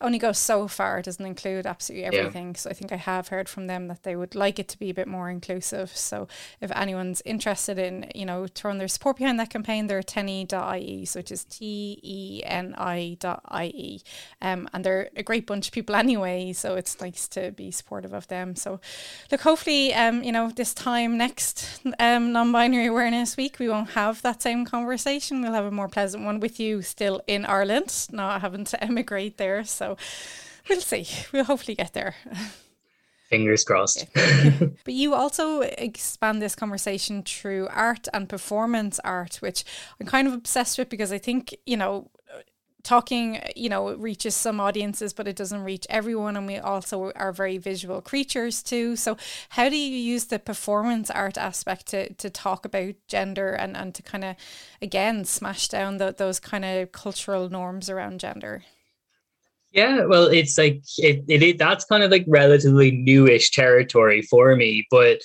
[0.00, 0.98] only goes so far.
[0.98, 2.48] It doesn't include absolutely everything.
[2.48, 2.54] Yeah.
[2.54, 4.90] So I think I have heard from them that they would like it to be
[4.90, 5.96] a bit more inclusive.
[5.96, 6.28] So
[6.60, 11.18] if anyone's interested in, you know, throwing their support behind that campaign, they're teni.ie, so
[11.18, 14.02] which is T E N I.ie.
[14.40, 16.52] Um, and they're a great bunch of people anyway.
[16.52, 18.54] So it's nice to be supportive of them.
[18.54, 18.80] So
[19.32, 23.90] look, hopefully, um, you know, this time next um, non binary awareness week, we won't
[23.90, 25.40] have that same conversation.
[25.40, 29.38] We'll have a more pleasant one with you still in Ireland, not having to emigrate
[29.38, 29.64] there.
[29.64, 29.87] So
[30.68, 31.06] we'll see.
[31.32, 32.14] We'll hopefully get there.
[33.28, 34.06] Fingers crossed.
[34.14, 39.64] but you also expand this conversation through art and performance art, which
[40.00, 42.10] I'm kind of obsessed with because I think, you know,
[42.84, 47.32] talking you know reaches some audiences but it doesn't reach everyone and we also are
[47.32, 49.16] very visual creatures too so
[49.50, 53.94] how do you use the performance art aspect to, to talk about gender and, and
[53.94, 54.36] to kind of
[54.80, 58.62] again smash down the, those kind of cultural norms around gender
[59.72, 64.56] yeah, well, it's like it, it, it that's kind of like relatively newish territory for
[64.56, 65.20] me, but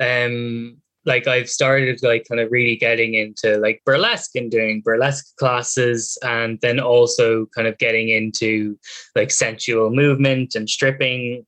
[0.00, 0.76] um
[1.06, 6.16] like I've started like kind of really getting into like burlesque and doing burlesque classes
[6.22, 8.78] and then also kind of getting into
[9.14, 11.44] like sensual movement and stripping.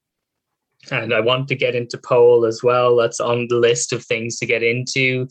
[0.91, 4.37] And I want to get into pole as well that's on the list of things
[4.39, 5.27] to get into.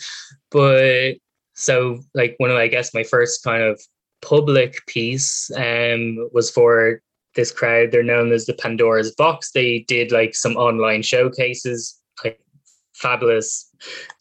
[0.49, 1.13] But
[1.53, 3.79] so like one of I guess my first kind of
[4.21, 7.01] public piece um was for
[7.35, 7.91] this crowd.
[7.91, 9.51] They're known as the Pandora's Box.
[9.51, 12.39] They did like some online showcases, like
[12.93, 13.69] fabulous,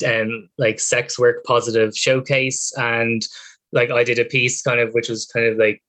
[0.07, 3.27] um, like sex work positive showcase, and
[3.73, 5.83] like I did a piece kind of which was kind of like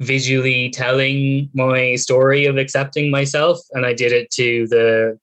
[0.00, 5.18] visually telling my story of accepting myself, and I did it to the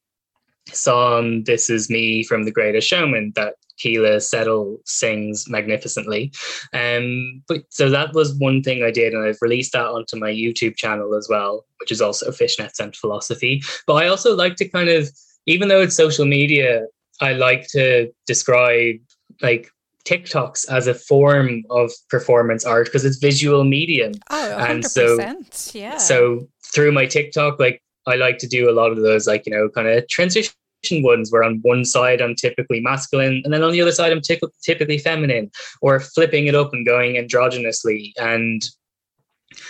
[0.71, 6.31] song "This Is Me" from The Greatest Showman that Keala Settle sings magnificently.
[6.73, 10.31] Um, but so that was one thing I did, and I've released that onto my
[10.31, 13.61] YouTube channel as well, which is also Fishnets and Philosophy.
[13.87, 15.09] But I also like to kind of,
[15.45, 16.85] even though it's social media,
[17.21, 18.95] I like to describe
[19.41, 19.69] like
[20.05, 24.13] TikToks as a form of performance art because it's visual medium.
[24.29, 24.69] Oh, 100%.
[24.69, 25.97] and so yeah.
[25.97, 29.53] So through my TikTok, like I like to do a lot of those, like you
[29.53, 30.53] know, kind of transition
[30.91, 34.21] ones where on one side I'm typically masculine and then on the other side I'm
[34.21, 35.49] typically feminine
[35.81, 38.63] or flipping it up and going androgynously and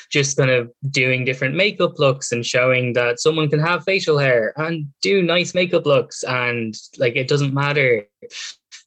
[0.10, 4.54] just kind of doing different makeup looks and showing that someone can have facial hair
[4.58, 8.06] and do nice makeup looks and like it doesn't matter.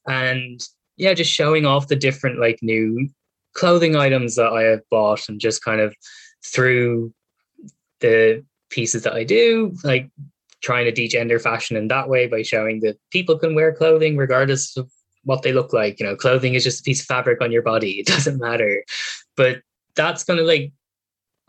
[0.07, 0.61] And
[0.97, 3.07] yeah just showing off the different like new
[3.53, 5.95] clothing items that I have bought and just kind of
[6.45, 7.13] through
[8.01, 10.09] the pieces that I do like
[10.61, 14.75] trying to degender fashion in that way by showing that people can wear clothing regardless
[14.77, 14.89] of
[15.23, 15.99] what they look like.
[15.99, 17.91] You know, clothing is just a piece of fabric on your body.
[17.99, 18.83] It doesn't matter.
[19.35, 19.61] But
[19.95, 20.71] that's kind of like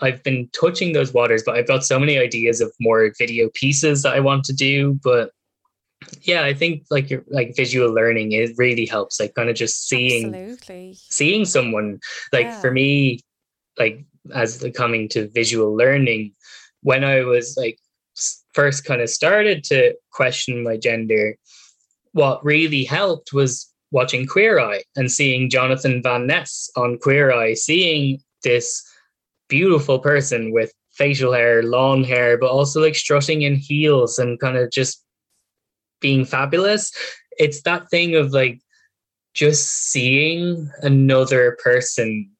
[0.00, 4.02] I've been touching those waters, but I've got so many ideas of more video pieces
[4.02, 4.98] that I want to do.
[5.02, 5.30] But
[6.22, 9.18] yeah, I think like your like visual learning it really helps.
[9.18, 10.94] Like kind of just seeing Absolutely.
[10.94, 12.00] seeing someone.
[12.32, 12.60] Like yeah.
[12.60, 13.20] for me,
[13.78, 14.04] like
[14.34, 16.34] as coming to visual learning,
[16.82, 17.78] when I was like
[18.52, 21.36] first kind of started to question my gender,
[22.12, 27.54] what really helped was watching Queer Eye and seeing Jonathan Van Ness on Queer Eye,
[27.54, 28.82] seeing this
[29.48, 34.56] beautiful person with facial hair, long hair, but also like strutting in heels and kind
[34.56, 35.04] of just
[36.00, 36.92] being fabulous.
[37.38, 38.60] It's that thing of like
[39.34, 42.30] just seeing another person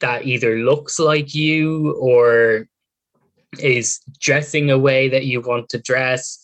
[0.00, 2.68] that either looks like you or
[3.60, 6.40] is dressing a way that you want to dress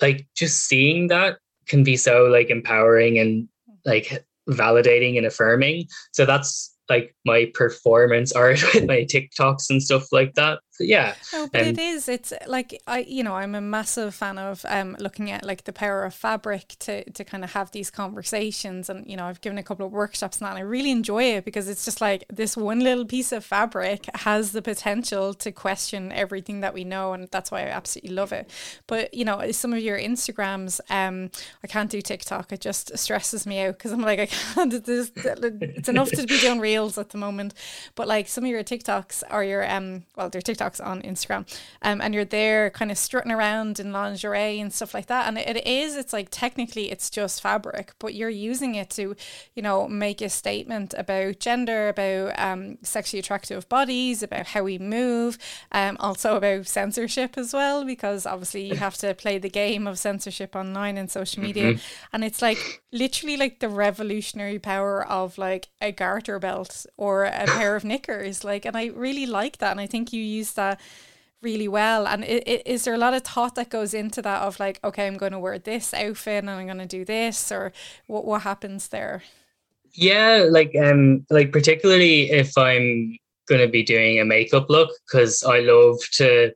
[0.00, 3.48] like just seeing that can be so like empowering and
[3.84, 5.86] like validating and affirming.
[6.12, 10.60] So that's like my performance art with my TikToks and stuff like that.
[10.80, 11.14] yeah.
[11.32, 12.08] No, but it is.
[12.08, 15.72] It's like I, you know, I'm a massive fan of um looking at like the
[15.72, 18.88] power of fabric to to kind of have these conversations.
[18.88, 21.44] And you know, I've given a couple of workshops now, and I really enjoy it
[21.44, 26.12] because it's just like this one little piece of fabric has the potential to question
[26.12, 28.50] everything that we know, and that's why I absolutely love it.
[28.86, 31.30] But you know, some of your Instagrams, um,
[31.62, 32.52] I can't do TikTok.
[32.52, 34.72] It just stresses me out because I'm like I can't.
[34.72, 37.54] It's, it's enough to be done real at the moment,
[37.94, 41.44] but like some of your TikToks or your um well they're TikToks on Instagram,
[41.82, 45.36] um and you're there kind of strutting around in lingerie and stuff like that, and
[45.38, 49.16] it, it is it's like technically it's just fabric, but you're using it to
[49.54, 54.78] you know make a statement about gender, about um sexually attractive bodies, about how we
[54.78, 55.36] move,
[55.72, 59.98] um also about censorship as well because obviously you have to play the game of
[59.98, 62.06] censorship online and social media, mm-hmm.
[62.12, 67.24] and it's like literally like the revolutionary power of like a garter belt belt or
[67.24, 68.44] a pair of knickers.
[68.44, 69.72] Like, and I really like that.
[69.72, 70.80] And I think you use that
[71.42, 72.06] really well.
[72.06, 74.80] And it, it, is there a lot of thought that goes into that of like,
[74.82, 77.72] okay, I'm going to wear this outfit and I'm going to do this, or
[78.06, 79.22] what what happens there?
[79.94, 83.16] Yeah, like um, like particularly if I'm
[83.48, 86.52] going to be doing a makeup look, because I love to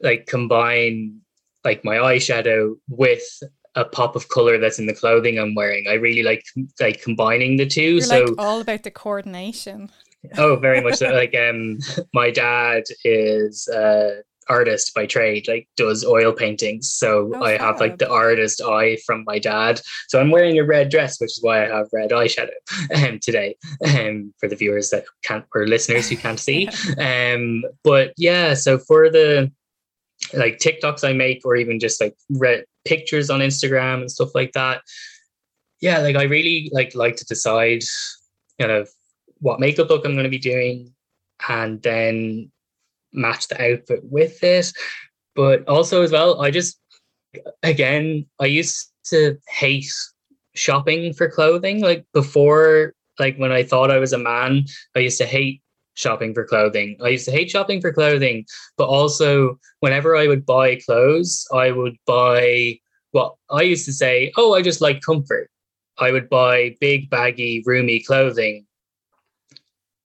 [0.00, 1.20] like combine
[1.64, 3.42] like my eyeshadow with
[3.74, 5.86] a pop of color that's in the clothing I'm wearing.
[5.88, 6.44] I really like
[6.80, 9.90] like combining the 2 You're so like all about the coordination.
[10.38, 11.12] oh, very much so.
[11.12, 11.78] Like um,
[12.12, 17.80] my dad is uh artist by trade like does oil paintings so oh, i have
[17.80, 21.38] like the artist eye from my dad so i'm wearing a red dress which is
[21.40, 22.50] why i have red eyeshadow
[22.94, 23.56] um, today
[23.86, 26.68] um, for the viewers that can't or listeners who can't see
[26.98, 29.50] um but yeah so for the
[30.32, 34.52] like TikToks I make or even just like red pictures on Instagram and stuff like
[34.52, 34.82] that.
[35.80, 37.82] Yeah, like I really like like to decide
[38.60, 38.88] kind of
[39.40, 40.94] what makeup look I'm going to be doing
[41.48, 42.50] and then
[43.12, 44.72] match the outfit with it.
[45.34, 46.78] But also as well, I just
[47.62, 49.92] again, I used to hate
[50.54, 54.64] shopping for clothing like before like when I thought I was a man,
[54.94, 55.62] I used to hate
[55.94, 56.96] shopping for clothing.
[57.02, 61.70] I used to hate shopping for clothing, but also whenever I would buy clothes, I
[61.70, 62.78] would buy
[63.12, 65.50] what I used to say, oh, I just like comfort.
[65.98, 68.66] I would buy big, baggy, roomy clothing.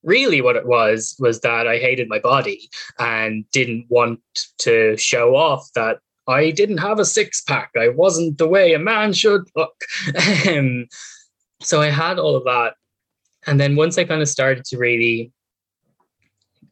[0.04, 2.70] Really, what it was was that I hated my body
[3.00, 4.20] and didn't want
[4.60, 7.72] to show off that I didn't have a six pack.
[7.76, 9.76] I wasn't the way a man should look.
[10.48, 10.88] Um,
[11.62, 12.76] so I had all of that.
[13.46, 15.34] And then once I kind of started to really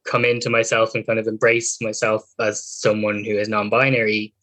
[0.08, 4.34] come into myself and kind of embrace myself as someone who is non-binary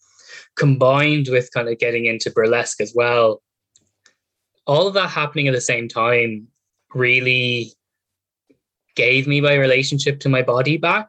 [0.57, 3.43] combined with kind of getting into burlesque as well
[4.67, 6.47] all of that happening at the same time
[6.95, 7.73] really
[8.95, 11.09] gave me my relationship to my body back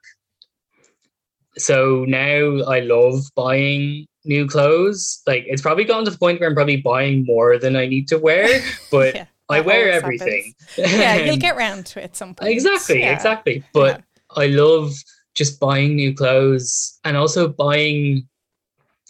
[1.58, 6.50] so now i love buying new clothes like it's probably gotten to the point where
[6.50, 10.56] i'm probably buying more than i need to wear but yeah, I wear everything.
[10.76, 12.52] yeah, you'll get round to it at some point.
[12.52, 13.14] Exactly, yeah.
[13.14, 13.64] exactly.
[13.74, 14.02] But
[14.36, 14.94] I love
[15.34, 18.28] just buying new clothes and also buying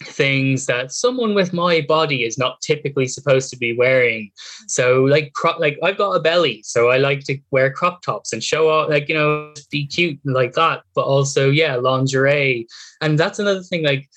[0.04, 4.32] things that someone with my body is not typically supposed to be wearing.
[4.68, 8.44] So like like I've got a belly, so I like to wear crop tops and
[8.44, 12.68] show off like you know be cute like that, but also yeah, lingerie.
[13.02, 14.10] And that's another thing like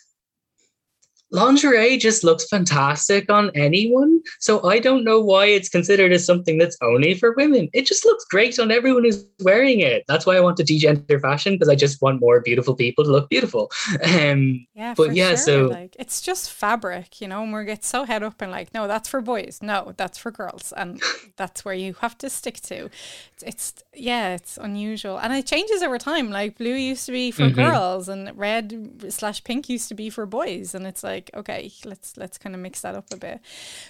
[1.31, 4.20] lingerie just looks fantastic on anyone.
[4.41, 7.68] So I don't know why it's considered as something that's only for women.
[7.72, 10.05] It just looks great on everyone who's wearing it.
[10.09, 13.11] That's why I want to degender fashion because I just want more beautiful people to
[13.11, 13.70] look beautiful.
[14.18, 15.37] Um, yeah, but yeah, sure.
[15.37, 18.72] so like it's just fabric, you know, and we get so head up and like,
[18.72, 19.59] no, that's for boys.
[19.61, 21.03] No, that's for girls, and
[21.37, 22.89] that's where you have to stick to.
[23.33, 26.31] It's, it's yeah, it's unusual, and it changes over time.
[26.31, 27.61] Like blue used to be for mm-hmm.
[27.61, 31.70] girls, and red slash pink used to be for boys, and it's like like okay
[31.84, 33.40] let's let's kind of mix that up a bit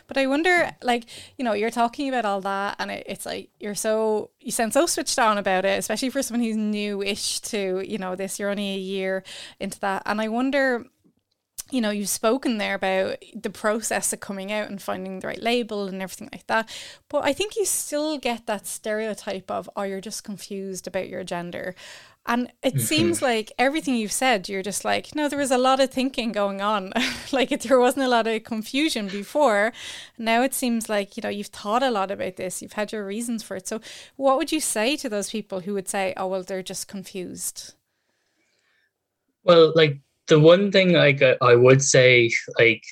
[0.06, 1.04] but i wonder like
[1.36, 4.72] you know you're talking about all that and it, it's like you're so you sound
[4.72, 8.50] so switched on about it especially for someone who's new-ish to you know this you're
[8.50, 9.22] only a year
[9.60, 10.84] into that and i wonder
[11.70, 15.42] you know, you've spoken there about the process of coming out and finding the right
[15.42, 16.68] label and everything like that.
[17.08, 21.24] But I think you still get that stereotype of, oh, you're just confused about your
[21.24, 21.74] gender.
[22.28, 22.80] And it mm-hmm.
[22.80, 26.30] seems like everything you've said, you're just like, no, there was a lot of thinking
[26.30, 26.92] going on.
[27.32, 29.72] like if there wasn't a lot of confusion before.
[30.18, 33.06] Now it seems like, you know, you've thought a lot about this, you've had your
[33.06, 33.66] reasons for it.
[33.66, 33.80] So
[34.16, 37.72] what would you say to those people who would say, oh, well, they're just confused?
[39.42, 42.82] Well, like the one thing like I would say, like,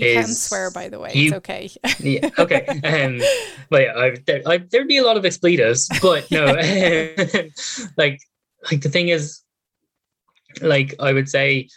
[0.00, 1.12] You is, can swear, by the way.
[1.12, 1.70] You, it's okay.
[2.00, 2.66] yeah, okay.
[2.66, 3.20] Um,
[3.68, 6.46] but yeah, I, there, I, there'd be a lot of expletives, but no,
[7.96, 8.20] like,
[8.70, 9.42] like the thing is,
[10.62, 11.68] like I would say,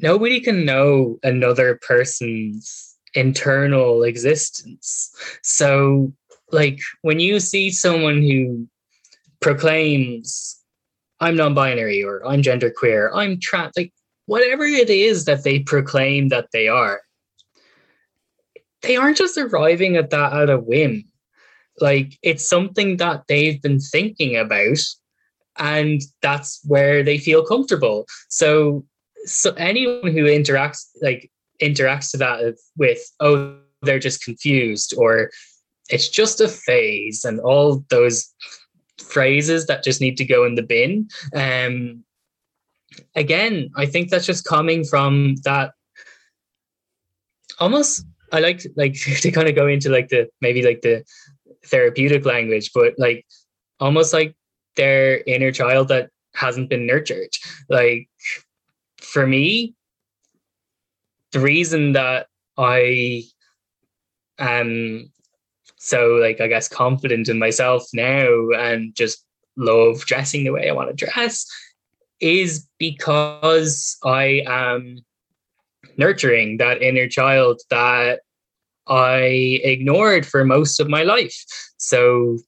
[0.00, 5.14] nobody can know another person's internal existence.
[5.42, 6.12] So,
[6.50, 8.66] like, when you see someone who
[9.40, 10.60] proclaims,
[11.20, 13.92] "I'm non-binary" or "I'm genderqueer," "I'm trans," like
[14.26, 17.02] whatever it is that they proclaim that they are
[18.82, 21.04] they aren't just arriving at that at a whim.
[21.80, 24.78] Like it's something that they've been thinking about,
[25.58, 28.06] and that's where they feel comfortable.
[28.28, 28.84] So,
[29.24, 31.30] so anyone who interacts like
[31.60, 35.30] interacts to that with oh they're just confused or
[35.88, 38.32] it's just a phase and all those
[38.98, 41.08] phrases that just need to go in the bin.
[41.34, 42.04] Um,
[43.14, 45.72] again, I think that's just coming from that
[47.58, 51.04] almost I like like to kind of go into like the maybe like the
[51.66, 53.26] therapeutic language, but like
[53.78, 54.34] almost like
[54.76, 57.34] their inner child that hasn't been nurtured.
[57.68, 58.08] Like
[59.00, 59.74] for me,
[61.32, 62.26] the reason that
[62.56, 63.24] I
[64.38, 65.12] am
[65.76, 69.24] so like I guess confident in myself now and just
[69.56, 71.46] love dressing the way I want to dress
[72.20, 74.98] is because I am
[75.98, 78.20] nurturing that inner child that
[78.86, 81.36] I ignored for most of my life.
[81.78, 82.38] So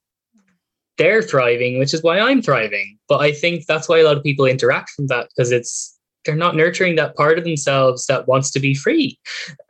[0.99, 2.99] they're thriving, which is why I'm thriving.
[3.09, 6.34] But I think that's why a lot of people interact from that because it's they're
[6.34, 9.18] not nurturing that part of themselves that wants to be free.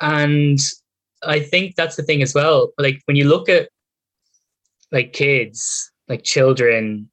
[0.01, 0.59] And
[1.25, 2.73] I think that's the thing as well.
[2.79, 3.69] Like when you look at
[4.93, 7.11] like kids, like children,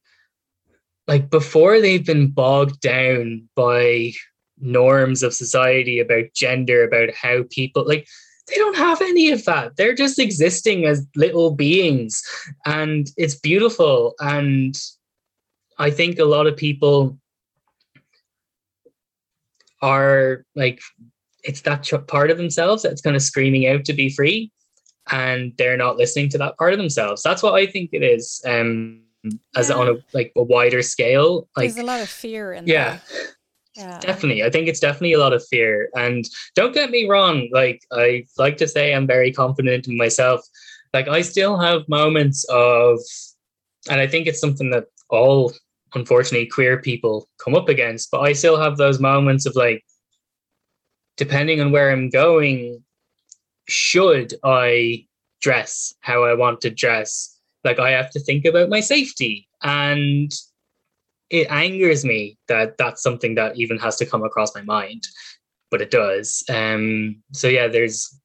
[1.08, 4.14] like before they've been bogged down by
[4.62, 8.08] norms of society about gender, about how people like
[8.48, 9.78] they don't have any of that.
[9.78, 12.22] They're just existing as little beings.
[12.66, 14.14] And it's beautiful.
[14.20, 14.76] And
[15.78, 17.18] I think a lot of people
[19.82, 20.82] are like,
[21.44, 24.52] it's that part of themselves that's kind of screaming out to be free.
[25.12, 27.22] And they're not listening to that part of themselves.
[27.24, 28.42] That's what I think it is.
[28.46, 29.02] Um,
[29.56, 29.76] as yeah.
[29.76, 31.48] on a like a wider scale.
[31.56, 32.98] Like, There's a lot of fear in yeah.
[32.98, 33.36] That.
[33.82, 34.00] Yeah.
[34.00, 34.44] Definitely.
[34.44, 35.90] I think it's definitely a lot of fear.
[35.96, 36.26] And
[36.56, 40.42] don't get me wrong, like I like to say I'm very confident in myself.
[40.94, 43.00] Like I still have moments of
[43.90, 45.54] and I think it's something that all
[45.96, 49.84] unfortunately queer people come up against, but I still have those moments of like
[51.18, 52.84] depending on where I'm going,
[53.68, 55.08] should I
[55.42, 57.36] dress how I want to dress?
[57.64, 60.32] Like I have to think about my safety and
[61.32, 65.08] it angers me that that's something that even has to come across my mind,
[65.72, 66.44] but it does.
[66.50, 68.20] Um, so yeah, there's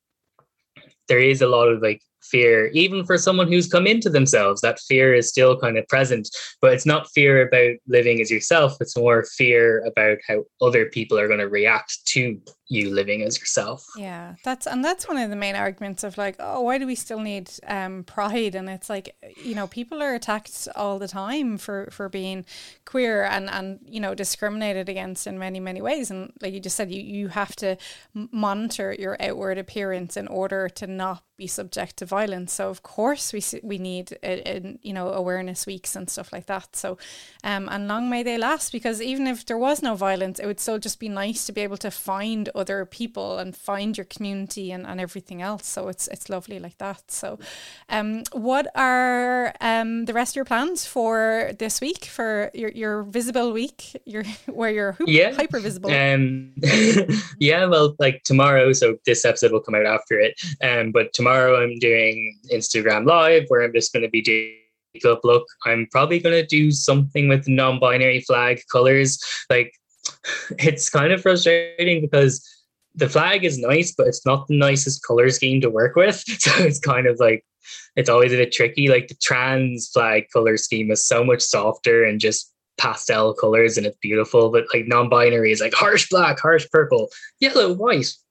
[1.08, 4.80] there is a lot of like fear, even for someone who's come into themselves, that
[4.80, 6.28] fear is still kind of present.
[6.60, 11.16] But it's not fear about living as yourself, it's more fear about how other people
[11.16, 13.86] are going to react to you living as yourself.
[13.96, 16.96] Yeah, that's and that's one of the main arguments of like, oh, why do we
[16.96, 18.54] still need um, pride?
[18.54, 22.44] And it's like, you know, people are attacked all the time for for being
[22.84, 26.10] queer and and you know discriminated against in many many ways.
[26.10, 27.76] And like you just said, you you have to
[28.14, 32.52] monitor your outward appearance in order to not be subject to violence.
[32.52, 36.46] So of course we we need a, a, you know awareness weeks and stuff like
[36.46, 36.74] that.
[36.74, 36.98] So
[37.44, 40.60] um, and long may they last because even if there was no violence, it would
[40.60, 44.72] still just be nice to be able to find other people and find your community
[44.72, 45.66] and, and everything else.
[45.66, 47.10] So it's it's lovely like that.
[47.10, 47.38] So
[47.88, 53.02] um, what are um, the rest of your plans for this week for your, your
[53.04, 53.96] visible week?
[54.04, 55.32] Your where you're hoop, yeah.
[55.32, 55.90] hyper visible.
[55.90, 56.52] Um,
[57.38, 58.72] yeah, well, like tomorrow.
[58.72, 60.40] So this episode will come out after it.
[60.62, 64.56] Um, but tomorrow I'm doing Instagram live where I'm just going to be doing
[65.04, 65.46] up look.
[65.66, 69.18] I'm probably going to do something with non-binary flag colors.
[69.50, 69.72] Like
[70.58, 72.46] it's kind of frustrating because
[72.94, 76.24] the flag is nice, but it's not the nicest color scheme to work with.
[76.40, 77.44] So it's kind of like
[77.96, 78.88] it's always a bit tricky.
[78.88, 83.86] Like the trans flag color scheme is so much softer and just pastel colors and
[83.86, 84.50] it's beautiful.
[84.50, 87.08] But like non-binary is like harsh black, harsh purple,
[87.40, 88.12] yellow, white.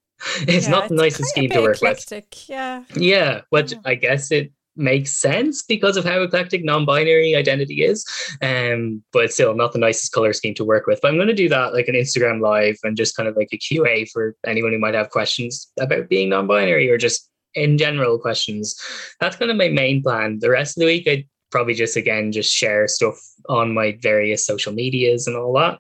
[0.48, 2.28] It's yeah, not the nicest scheme to work eclectic.
[2.32, 2.50] with.
[2.50, 2.84] Yeah.
[2.96, 3.80] Yeah, Which yeah.
[3.84, 8.06] I guess it makes sense because of how eclectic non-binary identity is.
[8.42, 11.00] Um, but still not the nicest color scheme to work with.
[11.02, 13.50] But I'm going to do that like an Instagram live and just kind of like
[13.54, 18.20] a QA for anyone who might have questions about being non-binary or just in general
[18.20, 18.80] questions.
[19.20, 20.40] That's kind of my main plan.
[20.40, 23.18] The rest of the week, I'd probably just again just share stuff
[23.48, 25.80] on my various social medias and all that.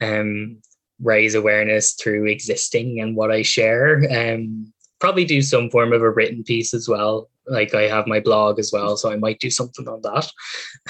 [0.00, 0.60] Um,
[1.00, 4.02] raise awareness through existing and what I share.
[4.10, 7.28] Um, probably do some form of a written piece as well.
[7.46, 10.30] Like I have my blog as well, so I might do something on that.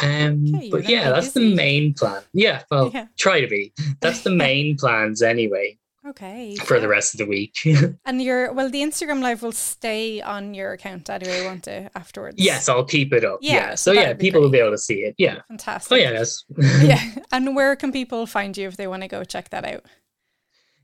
[0.02, 1.50] Um, okay, but yeah, that's busy.
[1.50, 2.22] the main plan.
[2.32, 3.06] Yeah, well, yeah.
[3.18, 3.72] try to be.
[4.00, 5.78] That's the main plans anyway.
[6.04, 6.56] Okay.
[6.56, 6.80] For yeah.
[6.80, 7.56] the rest of the week.
[8.04, 11.92] and your well, the Instagram live will stay on your account anyway, won't it?
[11.94, 12.36] Afterwards.
[12.38, 13.38] Yes, I'll keep it up.
[13.40, 13.52] Yeah.
[13.52, 13.74] yeah.
[13.76, 14.42] So yeah, people great.
[14.42, 15.14] will be able to see it.
[15.16, 15.42] Yeah.
[15.46, 15.92] Fantastic.
[15.92, 16.44] Oh yeah, yes.
[16.82, 17.00] yeah.
[17.32, 19.84] And where can people find you if they want to go check that out?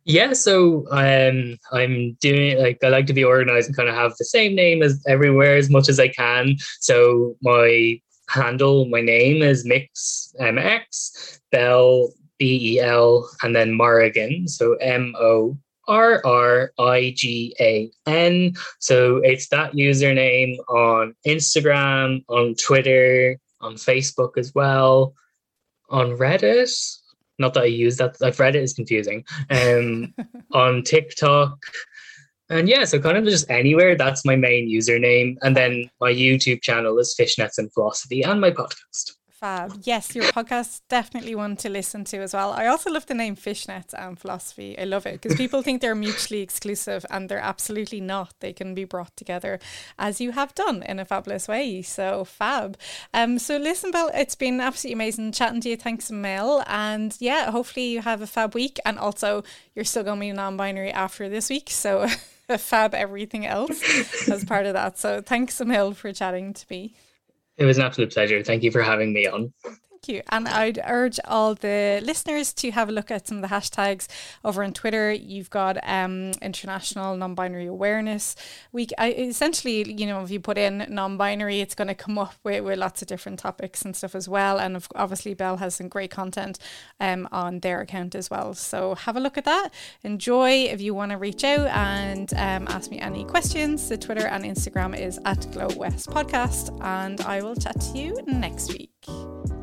[0.09, 4.15] Yeah, so um, I'm doing like I like to be organized and kind of have
[4.19, 6.57] the same name as everywhere as much as I can.
[6.81, 8.01] So my
[8.31, 14.49] handle, my name is Mix MX Bell B E L and then Morrigan.
[14.49, 18.55] So M O R R I G A N.
[18.79, 25.13] So it's that username on Instagram, on Twitter, on Facebook as well,
[25.91, 26.99] on Reddit.
[27.39, 28.17] Not that I use that.
[28.23, 29.25] I've read it is confusing.
[29.51, 30.15] Um,
[30.53, 31.59] on TikTok.
[32.51, 33.95] And yeah, so kind of just anywhere.
[33.95, 35.37] That's my main username.
[35.43, 39.18] And then my YouTube channel is Fishnets and Philosophy and my podcast.
[39.39, 39.73] Fab.
[39.85, 42.53] Yes, your podcast definitely one to listen to as well.
[42.53, 44.77] I also love the name Fishnets and Philosophy.
[44.77, 48.35] I love it because people think they're mutually exclusive and they're absolutely not.
[48.41, 49.61] They can be brought together
[49.99, 51.83] as you have done in a fabulous way.
[51.83, 52.77] So fab.
[53.15, 55.77] Um, so listen, Belle, it's been absolutely amazing chatting to you.
[55.77, 56.65] Thanks, Mel.
[56.67, 58.81] And yeah, hopefully you have a fab week.
[58.85, 61.71] And also, you're still going to be non-binary after this week.
[61.71, 62.09] So
[62.59, 64.99] fab everything else as part of that.
[64.99, 66.95] So thanks, Emil, for chatting to me.
[67.59, 68.43] It was an absolute pleasure.
[68.43, 69.53] Thank you for having me on.
[70.09, 70.23] You.
[70.31, 74.07] And I'd urge all the listeners to have a look at some of the hashtags
[74.45, 75.13] over on Twitter.
[75.13, 78.35] You've got um, International Non-Binary Awareness
[78.73, 78.93] Week.
[78.99, 82.65] I, essentially, you know, if you put in non-binary, it's going to come up with,
[82.65, 84.59] with lots of different topics and stuff as well.
[84.59, 86.59] And obviously, Belle has some great content
[87.01, 88.55] um, on their account as well.
[88.55, 89.71] So have a look at that.
[90.03, 93.89] Enjoy if you want to reach out and um, ask me any questions.
[93.89, 96.77] The Twitter and Instagram is at Glow West Podcast.
[96.83, 99.58] And I will chat to you next week.